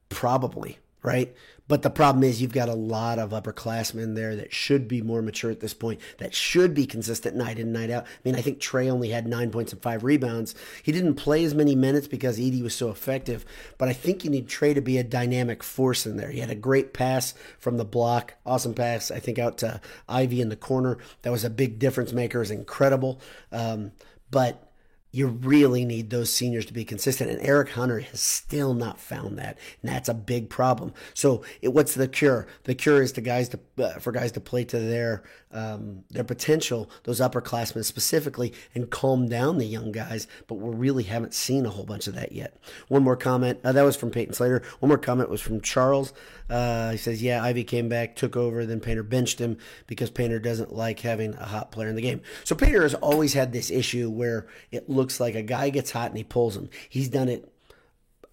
Probably, 0.09 0.79
right? 1.03 1.35
But 1.71 1.83
the 1.83 1.89
problem 1.89 2.25
is 2.25 2.43
you've 2.43 2.53
got 2.53 2.69
a 2.69 2.75
lot 2.75 3.21
of 3.21 3.31
upperclassmen 3.31 4.17
there 4.17 4.35
that 4.35 4.53
should 4.53 4.89
be 4.89 5.03
more 5.03 5.23
mature 5.23 5.53
at 5.53 5.61
this 5.61 5.73
point, 5.73 6.01
that 6.19 6.35
should 6.35 6.75
be 6.75 6.85
consistent 6.85 7.37
night 7.37 7.61
in, 7.61 7.73
night 7.73 7.91
out. 7.91 8.07
I 8.07 8.09
mean, 8.25 8.35
I 8.35 8.41
think 8.41 8.59
Trey 8.59 8.91
only 8.91 9.11
had 9.11 9.29
nine 9.29 9.53
points 9.53 9.73
and 9.73 9.81
five 9.81 10.03
rebounds. 10.03 10.57
He 10.83 10.91
didn't 10.91 11.15
play 11.15 11.45
as 11.45 11.55
many 11.55 11.77
minutes 11.77 12.09
because 12.09 12.41
Edey 12.41 12.61
was 12.61 12.75
so 12.75 12.91
effective, 12.91 13.45
but 13.79 13.89
I 13.89 13.93
think 13.93 14.25
you 14.25 14.31
need 14.31 14.49
Trey 14.49 14.75
to 14.75 14.81
be 14.81 14.99
a 14.99 15.05
dynamic 15.05 15.63
force 15.63 16.07
in 16.07 16.17
there. 16.17 16.33
He 16.33 16.41
had 16.41 16.51
a 16.51 16.57
great 16.57 16.93
pass 16.93 17.35
from 17.61 17.77
the 17.77 17.85
block, 17.85 18.35
awesome 18.45 18.75
pass, 18.75 19.13
I 19.13 19.21
think, 19.21 19.39
out 19.39 19.57
to 19.59 19.81
Ivey 20.09 20.41
in 20.41 20.49
the 20.49 20.57
corner. 20.57 20.99
That 21.23 21.31
was 21.31 21.45
a 21.45 21.51
big 21.51 21.79
difference 21.79 22.13
maker, 22.13 22.41
was 22.41 22.51
incredible. 22.51 23.21
Um, 23.53 23.93
but 24.33 24.70
you 25.13 25.27
really 25.27 25.85
need 25.85 26.11
those 26.11 26.33
seniors 26.33 26.67
to 26.67 26.73
be 26.73 26.85
consistent. 26.85 27.31
And 27.31 27.41
Eric 27.41 27.71
Hunter 27.71 28.01
has 28.01 28.21
still 28.21 28.75
not 28.75 29.01
found 29.01 29.39
that, 29.39 29.59
and 29.83 29.91
that's 29.91 30.09
a 30.09 30.15
big 30.15 30.49
problem. 30.49 30.93
So, 31.15 31.43
it, 31.61 31.69
what's 31.69 31.95
the 31.95 32.09
cure? 32.09 32.47
The 32.65 32.75
cure 32.75 33.03
is 33.03 33.13
to 33.13 33.21
guys 33.21 33.49
to 33.51 33.61
uh, 33.79 33.99
for 33.99 34.13
guys 34.13 34.33
to 34.33 34.41
play 34.41 34.65
to 34.65 34.79
their 34.79 35.23
um, 35.53 36.05
their 36.11 36.25
potential, 36.25 36.89
those 37.05 37.21
upperclassmen 37.21 37.85
specifically, 37.85 38.53
and 38.75 38.91
calm 38.91 39.29
down 39.29 39.59
the 39.59 39.67
young 39.67 39.91
guys. 39.91 40.27
But 40.47 40.57
we 40.57 40.75
really 40.75 41.03
haven't 41.05 41.35
seen 41.35 41.67
a 41.67 41.71
whole 41.71 41.85
bunch 41.85 42.07
of 42.07 42.15
that 42.15 42.33
yet. 42.33 42.57
One 42.89 43.03
more 43.03 43.17
comment 43.17 43.59
uh, 43.65 43.73
that 43.73 43.83
was 43.83 43.97
from 43.97 44.11
Peyton 44.11 44.35
Slater. 44.35 44.63
One 44.79 44.89
more 44.89 44.99
comment 44.99 45.29
was 45.29 45.41
from 45.41 45.61
Charles. 45.61 46.13
Uh, 46.49 46.93
he 46.93 46.97
says, 46.97 47.23
"Yeah, 47.23 47.43
Ivey 47.43 47.65
came 47.65 47.89
back, 47.89 48.17
took 48.17 48.37
over, 48.37 48.65
then 48.65 48.81
Painter 48.81 49.03
benched 49.03 49.41
him 49.41 49.57
because 49.87 50.11
Painter 50.11 50.39
doesn't 50.39 50.73
like 50.73 51.01
having 51.01 51.35
a 51.35 51.47
hot 51.47 51.73
player 51.73 51.89
in 51.89 51.97
the 51.97 52.03
game." 52.03 52.21
So 52.45 52.55
Painter 52.55 52.83
has 52.83 52.95
always 52.95 53.35
had 53.35 53.53
this 53.53 53.71
issue 53.71 54.11
where 54.11 54.47
it 54.71 54.89
looks 54.89 55.00
like 55.21 55.35
a 55.35 55.43
guy 55.43 55.71
gets 55.71 55.91
hot 55.91 56.11
and 56.11 56.19
he 56.19 56.25
pulls 56.25 56.57
him. 56.57 56.69
He's 56.89 57.09
done 57.09 57.29
it. 57.29 57.51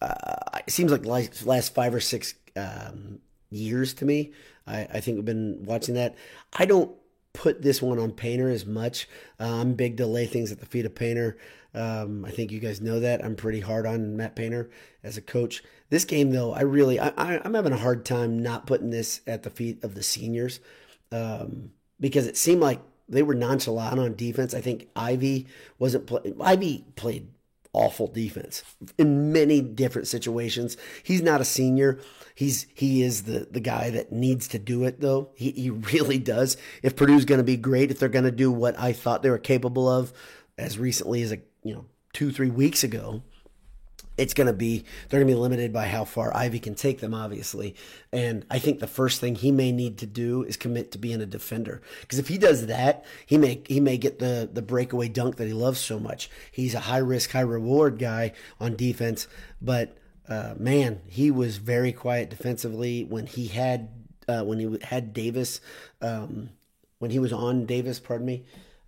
Uh, 0.02 0.60
it 0.68 0.72
seems 0.72 0.92
like 0.92 1.06
last 1.06 1.74
five 1.74 1.94
or 1.94 2.00
six 2.00 2.34
um, 2.56 3.20
years 3.50 3.94
to 3.96 4.06
me. 4.06 4.34
I, 4.66 4.88
I 4.94 5.00
think 5.00 5.16
we've 5.16 5.26
been 5.26 5.64
watching 5.64 5.96
that. 5.96 6.16
I 6.54 6.66
don't 6.66 6.92
put 7.34 7.62
this 7.62 7.82
one 7.82 8.00
on 8.00 8.12
Painter 8.12 8.50
as 8.50 8.66
much. 8.66 9.08
Uh, 9.40 9.62
I'm 9.62 9.74
big 9.74 9.98
to 9.98 10.08
lay 10.08 10.26
things 10.26 10.52
at 10.52 10.60
the 10.60 10.66
feet 10.66 10.86
of 10.86 10.96
Painter. 10.96 11.38
Um, 11.74 12.26
I 12.26 12.32
think 12.32 12.52
you 12.52 12.60
guys 12.60 12.82
know 12.82 13.00
that. 13.00 13.24
I'm 13.24 13.36
pretty 13.36 13.60
hard 13.60 13.86
on 13.86 14.18
Matt 14.18 14.36
Painter 14.36 14.70
as 15.04 15.18
a 15.18 15.22
coach. 15.22 15.64
This 15.90 16.06
game, 16.06 16.32
though, 16.32 16.54
I 16.54 16.62
really 16.62 17.00
I, 17.00 17.40
am 17.46 17.54
having 17.54 17.74
a 17.74 17.78
hard 17.78 18.06
time 18.06 18.40
not 18.40 18.66
putting 18.66 18.90
this 18.90 19.22
at 19.28 19.44
the 19.44 19.50
feet 19.50 19.84
of 19.84 19.96
the 19.96 20.04
seniors 20.04 20.60
um, 21.12 21.72
because 22.00 22.28
it 22.28 22.36
seemed 22.36 22.62
like 22.62 22.82
they 23.10 23.24
were 23.24 23.36
nonchalant 23.36 24.00
on 24.00 24.16
defense. 24.16 24.54
I 24.54 24.62
think 24.62 24.90
Ivey 24.96 25.48
wasn't 25.80 26.12
Ivey 26.42 26.86
played 26.96 27.30
awful 27.74 28.08
defense 28.08 28.64
in 28.98 29.32
many 29.32 29.62
different 29.62 30.08
situations. 30.08 30.78
He's 31.04 31.22
not 31.22 31.42
a 31.42 31.46
senior. 31.46 32.00
He's 32.34 32.68
he 32.74 33.04
is 33.04 33.24
the 33.24 33.48
the 33.50 33.60
guy 33.60 33.90
that 33.92 34.12
needs 34.12 34.48
to 34.50 34.60
do 34.60 34.84
it 34.84 35.00
though. 35.00 35.30
He 35.36 35.52
he 35.52 35.70
really 35.94 36.18
does. 36.18 36.58
If 36.82 36.96
Purdue's 36.96 37.26
going 37.26 37.40
to 37.40 37.44
be 37.44 37.58
great, 37.58 37.92
if 37.92 38.00
they're 38.00 38.10
going 38.10 38.26
to 38.26 38.32
do 38.32 38.52
what 38.52 38.78
I 38.80 38.94
thought 38.94 39.24
they 39.24 39.30
were 39.30 39.38
capable 39.38 39.88
of 39.88 40.12
as 40.58 40.80
recently 40.80 41.22
as 41.22 41.32
a, 41.32 41.40
you 41.64 41.76
know, 41.76 41.86
2 42.14 42.32
3 42.32 42.50
weeks 42.50 42.84
ago, 42.84 43.22
it's 44.18 44.34
going 44.34 44.48
to 44.48 44.54
be 44.54 44.84
they're 45.10 45.20
going 45.20 45.28
to 45.28 45.34
be 45.34 45.40
limited 45.40 45.72
by 45.72 45.88
how 45.88 46.04
far 46.06 46.36
Ivey 46.36 46.60
can 46.60 46.76
take 46.76 47.00
them 47.00 47.14
obviously 47.14 47.76
and 48.12 48.46
I 48.50 48.60
think 48.60 48.80
the 48.80 48.88
first 48.88 49.22
thing 49.22 49.36
he 49.36 49.52
may 49.52 49.72
need 49.72 49.98
to 50.00 50.06
do 50.06 50.44
is 50.44 50.58
commit 50.58 50.92
to 50.92 50.98
being 50.98 51.22
a 51.22 51.26
defender 51.26 51.82
because 52.02 52.20
if 52.20 52.28
he 52.28 52.38
does 52.38 52.68
that 52.68 53.06
he 53.26 53.38
may 53.38 53.62
he 53.68 53.80
may 53.80 53.98
get 53.98 54.20
the 54.20 54.50
the 54.52 54.62
breakaway 54.62 55.08
dunk 55.08 55.38
that 55.38 55.48
he 55.48 55.54
loves 55.54 55.80
so 55.80 56.00
much 56.00 56.30
he's 56.52 56.74
a 56.74 56.82
high 56.82 56.98
risk 56.98 57.32
high 57.32 57.42
reward 57.42 58.00
guy 58.00 58.34
on 58.60 58.76
defense 58.76 59.28
but 59.62 59.98
uh, 60.30 60.56
man, 60.58 61.02
he 61.08 61.32
was 61.32 61.58
very 61.58 61.92
quiet 61.92 62.30
defensively 62.30 63.04
when 63.04 63.28
he 63.28 63.48
had 63.48 63.90
uh, 64.28 64.44
when 64.44 64.60
he 64.60 64.78
had 64.84 65.14
Davis, 65.14 65.62
um, 66.02 66.50
when 67.00 67.12
he 67.12 67.20
was 67.20 67.32
on 67.32 67.66
Davis. 67.66 68.00
Pardon 68.00 68.26
me. 68.26 68.46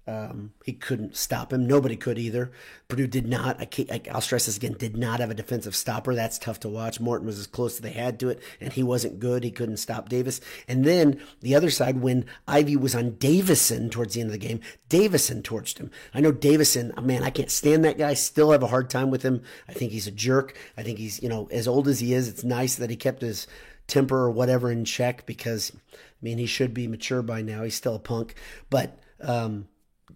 Um, 0.10 0.54
he 0.66 0.74
couldn't 0.74 1.16
stop 1.16 1.54
him. 1.54 1.68
Nobody 1.68 1.96
could 1.96 2.18
either. 2.18 2.52
Purdue 2.88 3.06
did 3.06 3.28
not. 3.28 3.62
I 3.62 4.02
will 4.12 4.22
stress 4.22 4.48
this 4.48 4.58
again. 4.58 4.74
Did 4.74 4.98
not 4.98 5.20
have 5.20 5.30
a 5.30 5.36
defensive 5.36 5.76
stopper. 5.76 6.16
That's 6.16 6.40
tough 6.40 6.60
to 6.62 6.70
watch. 6.70 7.00
Morton 7.00 7.28
was 7.28 7.38
as 7.38 7.46
close 7.46 7.76
as 7.76 7.82
they 7.82 7.92
had 7.92 8.20
to 8.22 8.30
it, 8.30 8.42
and 8.60 8.74
he 8.74 8.82
wasn't 8.82 9.20
good. 9.20 9.44
He 9.44 9.52
couldn't 9.52 9.78
stop 9.78 10.10
Davis. 10.10 10.42
And 10.68 10.84
then 10.84 11.22
the 11.42 11.54
other 11.54 11.70
side, 11.70 12.02
when 12.02 12.26
Ivey 12.48 12.76
was 12.76 12.96
on 12.96 13.18
Davison 13.18 13.92
towards 13.92 14.16
the 14.16 14.22
end 14.22 14.30
of 14.30 14.32
the 14.32 14.48
game, 14.48 14.62
Davison 14.88 15.44
torched 15.44 15.78
him. 15.78 15.92
I 16.12 16.22
know 16.22 16.32
Davison. 16.32 16.92
Oh 16.98 17.02
man, 17.02 17.22
I 17.22 17.30
can't 17.30 17.52
stand 17.52 17.86
that 17.86 18.00
guy. 18.00 18.16
Still 18.16 18.52
have 18.52 18.64
a 18.64 18.68
hard 18.68 18.90
time 18.90 19.12
with 19.12 19.22
him. 19.22 19.44
I 19.68 19.74
think 19.74 19.92
he's 19.92 20.08
a 20.08 20.12
jerk. 20.12 20.58
I 20.76 20.82
think 20.82 20.98
he's 20.98 21.22
you 21.22 21.30
know 21.30 21.48
as 21.52 21.68
old 21.68 21.88
as 21.88 22.00
he 22.00 22.16
is. 22.16 22.28
It's 22.28 22.44
nice 22.44 22.78
that 22.78 22.90
he 22.90 22.96
kept 22.96 23.22
his 23.22 23.46
temper 23.86 24.18
or 24.18 24.32
whatever 24.32 24.72
in 24.72 24.86
check 24.86 25.28
because 25.28 25.72
I 25.92 25.98
mean 26.24 26.40
he 26.40 26.48
should 26.48 26.74
be 26.74 26.88
mature 26.88 27.22
by 27.22 27.44
now. 27.44 27.62
He's 27.62 27.76
still 27.76 27.96
a 27.96 28.00
punk, 28.00 28.34
but. 28.72 28.98
Um, 29.22 29.68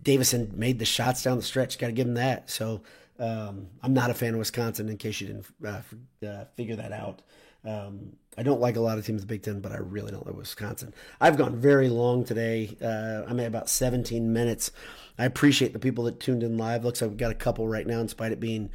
Davison 0.02 0.52
made 0.56 0.80
the 0.80 0.86
shots 0.86 1.24
down 1.24 1.38
the 1.38 1.44
stretch. 1.44 1.78
Got 1.78 1.88
to 1.88 1.94
give 1.94 2.08
him 2.08 2.16
that. 2.16 2.50
So 2.50 2.82
um, 3.20 3.68
I'm 3.82 3.94
not 3.94 4.10
a 4.10 4.14
fan 4.14 4.34
of 4.34 4.40
Wisconsin. 4.40 4.90
In 4.90 4.98
case 4.98 5.22
you 5.22 5.28
didn't 5.28 5.46
uh, 5.66 6.28
uh, 6.28 6.46
figure 6.56 6.76
that 6.76 6.92
out, 6.92 7.22
um, 7.66 8.14
I 8.38 8.44
don't 8.44 8.60
like 8.60 8.76
a 8.76 8.82
lot 8.82 8.98
of 8.98 9.06
teams 9.06 9.22
in 9.22 9.28
the 9.28 9.34
Big 9.34 9.44
Ten, 9.44 9.60
but 9.60 9.72
I 9.72 9.78
really 9.78 10.12
don't 10.12 10.26
like 10.26 10.36
Wisconsin. 10.36 10.94
I've 11.22 11.38
gone 11.38 11.56
very 11.56 11.90
long 11.90 12.26
today. 12.26 12.76
Uh, 12.82 13.24
I'm 13.28 13.40
at 13.40 13.48
about 13.48 13.70
17 13.70 14.34
minutes. 14.34 14.72
I 15.18 15.26
appreciate 15.26 15.74
the 15.74 15.80
people 15.80 16.06
that 16.06 16.20
tuned 16.20 16.44
in 16.44 16.58
live. 16.58 16.84
Looks 16.84 17.02
like 17.02 17.12
we've 17.12 17.18
got 17.18 17.32
a 17.32 17.36
couple 17.36 17.68
right 17.68 17.86
now, 17.86 18.00
in 18.00 18.08
spite 18.08 18.32
of 18.32 18.40
it 18.40 18.40
being 18.40 18.70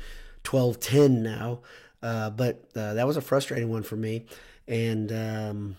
12:10 0.44 1.22
now. 1.22 1.60
Uh, 2.02 2.30
but 2.30 2.64
uh, 2.76 2.94
that 2.94 3.06
was 3.06 3.16
a 3.16 3.20
frustrating 3.20 3.70
one 3.70 3.82
for 3.82 3.96
me, 3.96 4.26
and. 4.66 5.12
Um, 5.12 5.76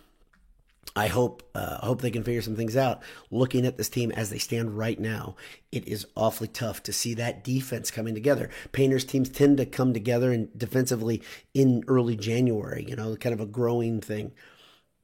I 0.95 1.07
hope 1.07 1.43
uh, 1.53 1.77
I 1.81 1.85
hope 1.85 2.01
they 2.01 2.11
can 2.11 2.23
figure 2.23 2.41
some 2.41 2.55
things 2.55 2.75
out. 2.75 3.01
Looking 3.31 3.65
at 3.65 3.77
this 3.77 3.89
team 3.89 4.11
as 4.11 4.29
they 4.29 4.37
stand 4.37 4.77
right 4.77 4.99
now, 4.99 5.35
it 5.71 5.87
is 5.87 6.07
awfully 6.15 6.47
tough 6.47 6.81
to 6.83 6.93
see 6.93 7.13
that 7.15 7.43
defense 7.43 7.91
coming 7.91 8.15
together. 8.15 8.49
Painter's 8.71 9.05
teams 9.05 9.29
tend 9.29 9.57
to 9.57 9.65
come 9.65 9.93
together 9.93 10.31
and 10.31 10.49
defensively 10.57 11.21
in 11.53 11.83
early 11.87 12.15
January. 12.15 12.85
You 12.87 12.95
know, 12.95 13.15
kind 13.15 13.33
of 13.33 13.39
a 13.39 13.45
growing 13.45 14.01
thing. 14.01 14.31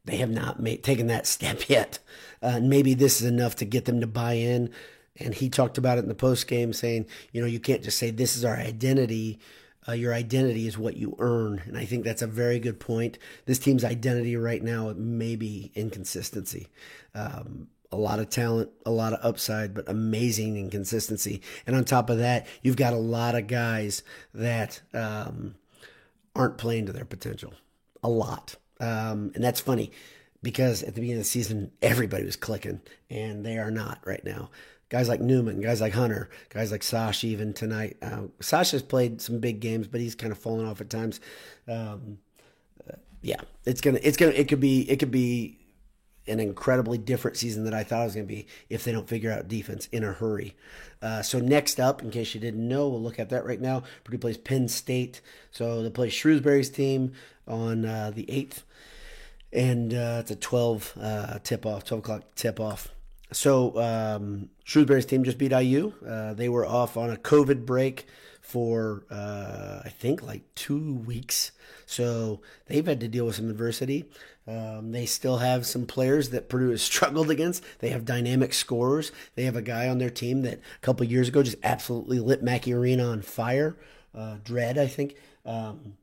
They 0.05 0.17
have 0.17 0.29
not 0.29 0.59
made 0.59 0.83
taken 0.83 1.07
that 1.07 1.27
step 1.35 1.69
yet. 1.69 1.99
Uh, 2.41 2.59
maybe 2.59 2.93
this 2.93 3.21
is 3.21 3.27
enough 3.27 3.55
to 3.57 3.65
get 3.65 3.85
them 3.85 4.01
to 4.01 4.07
buy 4.07 4.33
in. 4.33 4.71
And 5.17 5.33
he 5.33 5.49
talked 5.49 5.77
about 5.77 5.97
it 5.97 6.01
in 6.01 6.09
the 6.09 6.15
post 6.15 6.47
game, 6.47 6.73
saying, 6.73 7.05
you 7.31 7.39
know, 7.39 7.47
you 7.47 7.59
can't 7.59 7.83
just 7.83 7.97
say 7.97 8.11
this 8.11 8.35
is 8.35 8.43
our 8.43 8.57
identity 8.57 9.39
uh, 9.87 9.93
your 9.93 10.13
identity 10.13 10.67
is 10.67 10.77
what 10.77 10.97
you 10.97 11.15
earn. 11.19 11.61
And 11.65 11.77
I 11.77 11.85
think 11.85 12.03
that's 12.03 12.21
a 12.21 12.27
very 12.27 12.59
good 12.59 12.79
point. 12.79 13.17
This 13.45 13.59
team's 13.59 13.83
identity 13.83 14.35
right 14.35 14.63
now 14.63 14.93
may 14.95 15.35
be 15.35 15.71
inconsistency. 15.75 16.67
Um, 17.13 17.67
a 17.91 17.97
lot 17.97 18.19
of 18.19 18.29
talent, 18.29 18.71
a 18.85 18.91
lot 18.91 19.13
of 19.13 19.19
upside, 19.23 19.73
but 19.73 19.87
amazing 19.87 20.57
inconsistency. 20.57 21.41
And 21.65 21.75
on 21.75 21.85
top 21.85 22.09
of 22.09 22.17
that, 22.17 22.47
you've 22.61 22.75
got 22.75 22.93
a 22.93 22.97
lot 22.97 23.35
of 23.35 23.47
guys 23.47 24.03
that 24.33 24.81
um, 24.93 25.55
aren't 26.35 26.57
playing 26.57 26.87
to 26.87 26.93
their 26.93 27.05
potential. 27.05 27.53
A 28.03 28.09
lot. 28.09 28.55
Um, 28.79 29.31
and 29.35 29.43
that's 29.43 29.61
funny 29.61 29.91
because 30.43 30.83
at 30.83 30.95
the 30.95 31.01
beginning 31.01 31.19
of 31.19 31.23
the 31.23 31.29
season, 31.29 31.71
everybody 31.81 32.25
was 32.25 32.35
clicking, 32.35 32.81
and 33.09 33.45
they 33.45 33.57
are 33.57 33.71
not 33.71 33.99
right 34.05 34.23
now 34.23 34.49
guys 34.89 35.09
like 35.09 35.21
Newman, 35.21 35.61
guys 35.61 35.81
like 35.81 35.93
Hunter, 35.93 36.29
guys 36.49 36.71
like 36.71 36.83
Sash 36.83 37.23
even 37.23 37.53
tonight. 37.53 37.97
Uh, 38.01 38.23
Sash 38.39 38.71
has 38.71 38.81
played 38.81 39.21
some 39.21 39.39
big 39.39 39.59
games, 39.59 39.87
but 39.87 40.01
he's 40.01 40.15
kind 40.15 40.31
of 40.31 40.37
fallen 40.37 40.65
off 40.65 40.81
at 40.81 40.89
times. 40.89 41.19
Um, 41.67 42.19
uh, 42.89 42.97
yeah, 43.21 43.41
it's 43.65 43.81
gonna, 43.81 43.99
it's 44.01 44.17
gonna, 44.17 44.31
it 44.33 44.47
could 44.47 44.59
be, 44.59 44.89
it 44.89 44.97
could 44.97 45.11
be 45.11 45.59
an 46.27 46.39
incredibly 46.39 46.97
different 46.97 47.37
season 47.37 47.65
than 47.65 47.73
I 47.73 47.83
thought 47.83 48.01
it 48.01 48.05
was 48.05 48.13
to 48.15 48.23
be 48.23 48.47
if 48.69 48.83
they 48.83 48.91
don't 48.91 49.07
figure 49.07 49.31
out 49.31 49.47
defense 49.47 49.87
in 49.91 50.03
a 50.03 50.11
hurry. 50.11 50.55
Uh, 51.01 51.21
so 51.21 51.39
next 51.39 51.79
up, 51.79 52.01
in 52.01 52.09
case 52.09 52.33
you 52.33 52.41
didn't 52.41 52.67
know, 52.67 52.87
we'll 52.87 53.01
look 53.01 53.19
at 53.19 53.29
that 53.29 53.45
right 53.45 53.61
now. 53.61 53.83
Purdue 54.03 54.17
plays 54.17 54.37
Penn 54.37 54.67
State, 54.67 55.21
so 55.51 55.83
they 55.83 55.89
play 55.89 56.09
Shrewsberry's 56.09 56.69
team 56.69 57.13
on 57.47 57.85
uh, 57.85 58.11
the 58.13 58.29
eighth, 58.29 58.63
and 59.53 59.93
uh, 59.93 60.17
it's 60.21 60.31
a 60.31 60.35
twelve 60.35 60.93
uh, 60.99 61.37
tip 61.43 61.63
off, 61.63 61.83
twelve 61.83 61.99
o'clock 61.99 62.23
tip 62.33 62.59
off. 62.59 62.94
So 63.35 63.77
um, 63.81 64.49
Shrewsberry's 64.65 65.05
team 65.05 65.25
just 65.25 65.37
beat 65.37 65.51
IU. 65.51 65.91
Uh, 66.07 66.33
they 66.33 66.47
were 66.47 66.65
off 66.65 66.95
on 66.95 67.11
a 67.11 67.17
COVID 67.17 67.65
break 67.65 68.05
for 68.39 69.03
uh, 69.11 69.81
I 69.83 69.89
think 69.89 70.23
like 70.23 70.43
two 70.55 70.93
weeks, 70.93 71.51
so 71.85 72.39
they've 72.67 72.85
had 72.85 73.01
to 73.01 73.09
deal 73.09 73.25
with 73.25 73.35
some 73.35 73.49
adversity. 73.49 74.05
Um, 74.47 74.93
they 74.93 75.05
still 75.05 75.39
have 75.39 75.65
some 75.65 75.85
players 75.85 76.29
that 76.29 76.47
Purdue 76.47 76.69
has 76.69 76.81
struggled 76.81 77.29
against. 77.29 77.61
They 77.79 77.89
have 77.89 78.05
dynamic 78.05 78.53
scorers. 78.53 79.11
They 79.35 79.43
have 79.43 79.57
a 79.57 79.61
guy 79.61 79.89
on 79.89 79.97
their 79.97 80.09
team 80.09 80.43
that 80.43 80.59
a 80.59 80.79
couple 80.79 81.05
years 81.05 81.27
ago 81.27 81.43
just 81.43 81.57
absolutely 81.61 82.19
lit 82.19 82.41
Mackey 82.41 82.73
Arena 82.73 83.03
on 83.03 83.21
fire. 83.21 83.75
Uh, 84.13 84.37
Dread, 84.45 84.77
I 84.77 84.87
think. 84.87 85.15
Um, 85.45 85.97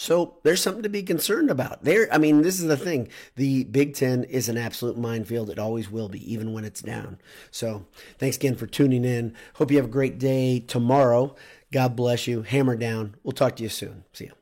so 0.00 0.38
there's 0.44 0.62
something 0.62 0.82
to 0.82 0.88
be 0.88 1.02
concerned 1.02 1.50
about. 1.50 1.84
There, 1.84 2.08
I 2.10 2.16
mean, 2.16 2.40
this 2.40 2.58
is 2.58 2.64
the 2.64 2.78
thing. 2.78 3.08
The 3.36 3.64
Big 3.64 3.92
Ten 3.94 4.24
is 4.24 4.48
an 4.48 4.56
absolute 4.56 4.96
minefield. 4.96 5.50
It 5.50 5.58
always 5.58 5.90
will 5.90 6.08
be, 6.08 6.32
even 6.32 6.54
when 6.54 6.64
it's 6.64 6.80
down. 6.80 7.18
So 7.50 7.84
thanks 8.18 8.38
again 8.38 8.56
for 8.56 8.66
tuning 8.66 9.04
in. 9.04 9.34
Hope 9.56 9.70
you 9.70 9.76
have 9.76 9.84
a 9.84 9.90
great 9.90 10.18
day 10.18 10.60
tomorrow. 10.60 11.36
God 11.70 11.96
bless 11.96 12.26
you. 12.26 12.40
Hammer 12.40 12.76
down. 12.76 13.16
We'll 13.22 13.32
talk 13.32 13.56
to 13.56 13.62
you 13.62 13.68
soon. 13.68 14.04
See 14.14 14.24
you. 14.24 14.39